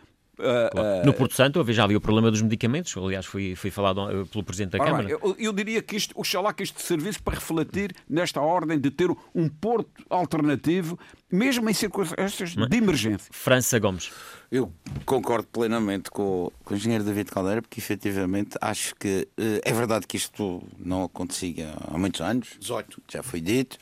[0.44, 0.70] Ah,
[1.02, 4.26] ah, No Porto Santo, já ali o problema dos medicamentos, aliás, foi, foi falado eh,
[4.26, 5.10] pelo Presidente da Ora Câmara.
[5.10, 9.10] eu, eu diria que isto, oxalá que isto servisse para refletir nesta ordem de ter
[9.36, 10.98] um porto alternativo,
[11.32, 13.30] mesmo em circunstâncias de emergência.
[13.32, 14.12] França Gomes.
[14.52, 14.70] Eu
[15.06, 19.72] concordo plenamente com, o- com o engenheiro David Caldeira, porque efetivamente acho que eh, é
[19.74, 23.78] verdade que isto não acontecia há muitos anos, 18, já foi dito.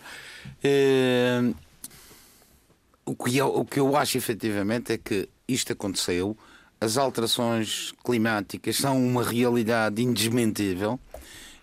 [0.63, 1.41] Eh,
[3.05, 6.37] o, que eu, o que eu acho efetivamente é que isto aconteceu,
[6.81, 10.99] as alterações climáticas são uma realidade indesmentível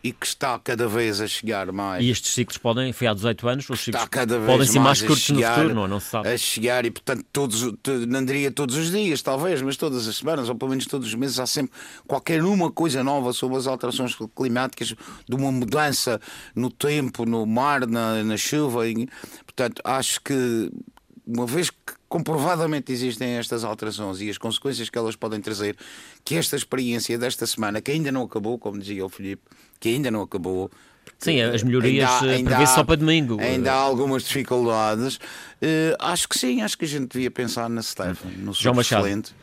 [0.06, 2.04] e que está cada vez a chegar mais.
[2.04, 4.78] E estes ciclos podem, foi há 18 anos, os ciclos está cada vez podem ser
[4.78, 6.28] mais a curtos no chegar, futuro, não, não se sabe.
[6.28, 7.74] A chegar e, portanto, todos,
[8.06, 11.14] não diria todos os dias, talvez, mas todas as semanas, ou pelo menos todos os
[11.14, 11.72] meses, há sempre
[12.06, 14.94] qualquer uma coisa nova sobre as alterações climáticas,
[15.28, 16.20] de uma mudança
[16.54, 18.86] no tempo, no mar, na, na chuva.
[18.86, 19.08] E,
[19.44, 20.70] portanto, acho que,
[21.26, 25.76] uma vez que comprovadamente existem estas alterações e as consequências que elas podem trazer,
[26.24, 29.42] que esta experiência desta semana, que ainda não acabou, como dizia o Filipe,
[29.80, 30.70] que ainda não acabou,
[31.18, 33.40] Sim, as melhorias Ainda há- eh, há- só para domingo.
[33.40, 35.18] Ainda há algumas dificuldades.
[35.62, 38.80] Eh, acho que sim, acho que a gente devia pensar na Stefan, no Machado.
[39.06, 39.34] excelente.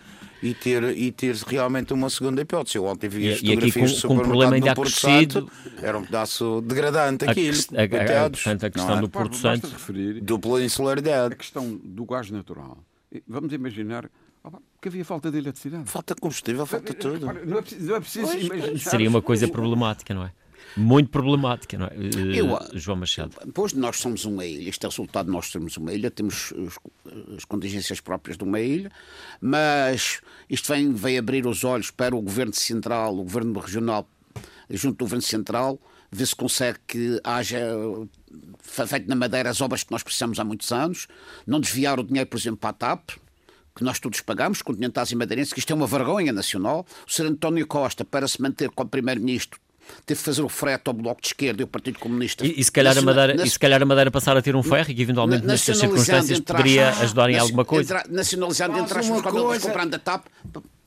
[0.43, 2.77] E ter, e ter realmente uma segunda hipótese.
[2.77, 4.69] Eu ontem vi E- as e aqui fotografias com- do com um problema supermercado ainda
[4.69, 5.33] no Porto acrescido.
[5.63, 5.85] Santo.
[5.85, 7.57] Era um pedaço degradante A aquilo.
[7.77, 9.01] a- a- coitados, portanto, a questão é?
[9.01, 9.67] do Porto Santo.
[9.67, 11.35] referir Dupla a insularidade.
[11.37, 12.77] questão do gás natural.
[13.27, 14.09] Vamos imaginar
[14.81, 15.85] que havia falta de eletricidade.
[15.89, 17.25] Falta combustível, falta tudo.
[17.45, 18.77] Não é preciso, não é preciso imaginar.
[18.79, 20.31] Seria uma coisa problemática, não é?
[20.75, 21.91] Muito problemática, não é?
[21.95, 23.31] Eh, Eu, João Machado.
[23.53, 26.79] Pois nós somos uma ilha, isto é resultado de nós sermos uma ilha, temos os-
[27.37, 28.91] as contingências próprias de uma ilha,
[29.41, 34.07] mas isto vem, vem abrir os olhos para o governo central, o governo regional,
[34.69, 35.79] junto do governo central,
[36.11, 37.59] ver se consegue que haja
[38.61, 41.07] fe- feito na Madeira as obras que nós precisamos há muitos anos,
[41.45, 43.11] não desviar o dinheiro, por exemplo, para a TAP,
[43.75, 46.85] que nós todos pagamos, continentais e madeirenses, que isto é uma vergonha nacional.
[47.07, 47.25] O Sr.
[47.25, 49.59] António Costa, para se manter como Primeiro-Ministro,
[50.05, 52.45] teve que fazer o frete ao Bloco de Esquerda e ao Partido Comunista.
[52.45, 54.41] E, e se calhar a Naciona- Madeira, nas- e se calhar a Madeira passar a
[54.41, 57.97] ter um ferro e que eventualmente na- nestas circunstâncias poderia aspas, ajudar em alguma coisa.
[57.97, 59.21] entre- nacionalizando entre aspas,
[59.61, 60.25] comprando a TAP.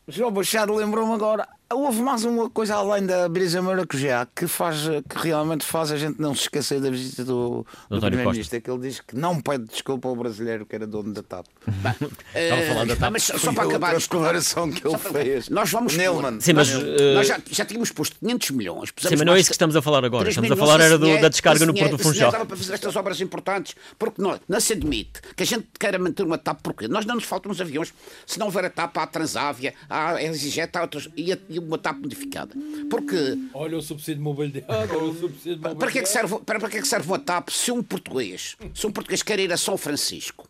[0.08, 1.48] João Machado lembrou-me agora.
[1.68, 6.20] Houve mais uma coisa além da brisa maracujá que, faz, que realmente faz a gente
[6.20, 8.56] não se esquecer da visita do, do Primeiro-Ministro.
[8.56, 11.44] É que ele diz que não pede desculpa ao brasileiro que era dono da TAP.
[12.32, 13.10] Estava a falar da Eh, TAP.
[13.12, 13.94] mas só Foi para acabar.
[13.94, 15.48] outra declaração que ele fez.
[15.48, 15.96] Nós vamos.
[15.96, 16.40] Neumann.
[16.40, 18.92] Sim, mas, nós, eh, nós já, já tínhamos posto 500 milhões.
[19.00, 20.28] Sim, mas não é isso que estamos a falar agora.
[20.28, 22.28] Estamos a falar era do- da descarga no Porto do Funchal.
[22.28, 25.98] Estava para fazer estas obras importantes, porque não, não se admite que a gente queira
[25.98, 27.92] manter uma TAP, porque nós não nos faltam os aviões.
[28.24, 31.38] Se não houver a TAP, há a Transávia, há a EasyJet, há outras, e, a-
[31.56, 32.54] e uma TAP modificada.
[32.90, 33.16] Porque
[33.54, 35.78] Olha o subsídio de mobilidade, olha o subsídio de mobilidade.
[35.78, 37.82] para que, é que serve, para, para que é que serve uma TAP se um
[37.82, 40.48] português, se um português quer ir a São Francisco,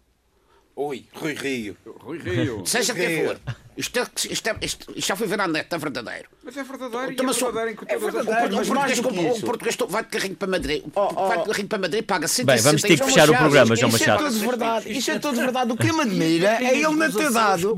[0.78, 1.74] Oi, Rui Rio.
[2.00, 2.62] Rui Rio.
[2.66, 3.26] seja quem Rio.
[3.28, 3.40] for,
[3.78, 6.28] isto, é, isto, é, isto, isto já foi ver na net, é verdadeiro.
[6.44, 8.54] Mas é verdadeiro, Então, é mas o- verdadeiro em que é todas as- verdade.
[8.54, 9.46] Um mas português, mais do que compra- isso.
[9.46, 11.28] português vai de carrinho para Madrid, Oh, oh.
[11.28, 13.14] vai de carrinho para Madrid, paga 160 Bem, vamos ter que euros.
[13.14, 14.24] fechar o programa, João Isso é Machado.
[14.34, 14.92] tudo verdade.
[14.92, 15.72] Isso é tudo verdade.
[15.72, 17.74] O que me admira é ele não ter dado.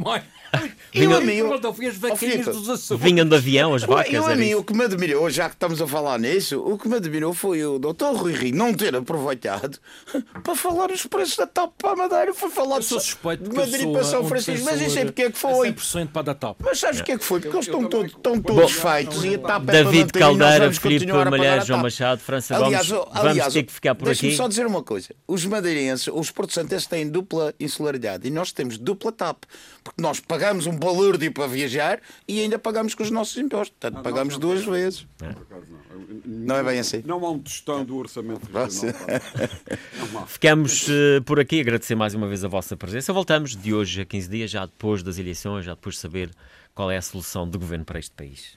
[0.94, 1.48] Eu Eu, a a mim, mim, eu.
[2.98, 4.12] Vinham de avião as vacas.
[4.12, 4.58] Eu, a era mim, isso.
[4.58, 7.64] o que me admirou, já que estamos a falar nisso, o que me admirou foi
[7.64, 9.78] o doutor Rui Rio não ter aproveitado
[10.42, 12.32] para falar os preços da TAP para a Madeira.
[12.34, 14.64] Foi falar Eu de, sou suspeito de porque eu Madrid para a- São Francisco.
[14.64, 15.72] Mas isso é porque é que foi.
[15.72, 16.56] 100% para a TAP.
[16.64, 17.40] Mas sabes o que é que foi?
[17.40, 21.10] Porque eles estão todos, estão todos feitos e a TAP é David Caldeira, vamos Filipe
[21.10, 21.82] a João.
[21.82, 24.36] Machado, França Aliás, Vamos aliás, ter que ficar por deixa-me aqui.
[24.36, 25.08] só dizer uma coisa.
[25.26, 29.44] Os madeirenses, os portugueses têm dupla insularidade e nós temos dupla TAP.
[29.84, 33.76] Porque nós pagamos um balúrdio para viajar e ainda pagamos com os nossos impostos.
[33.78, 35.06] Portanto, pagamos não, duas vezes.
[35.16, 35.78] Por acaso não.
[36.24, 37.02] Não é bem assim.
[37.04, 38.68] Não há um tostão do orçamento regional.
[40.12, 40.26] Não.
[40.26, 43.12] Ficamos eh, por aqui, agradecer mais uma vez a vossa presença.
[43.12, 46.30] Voltamos de hoje a 15 dias, já depois das eleições, já depois de saber
[46.74, 48.56] qual é a solução de governo para este país.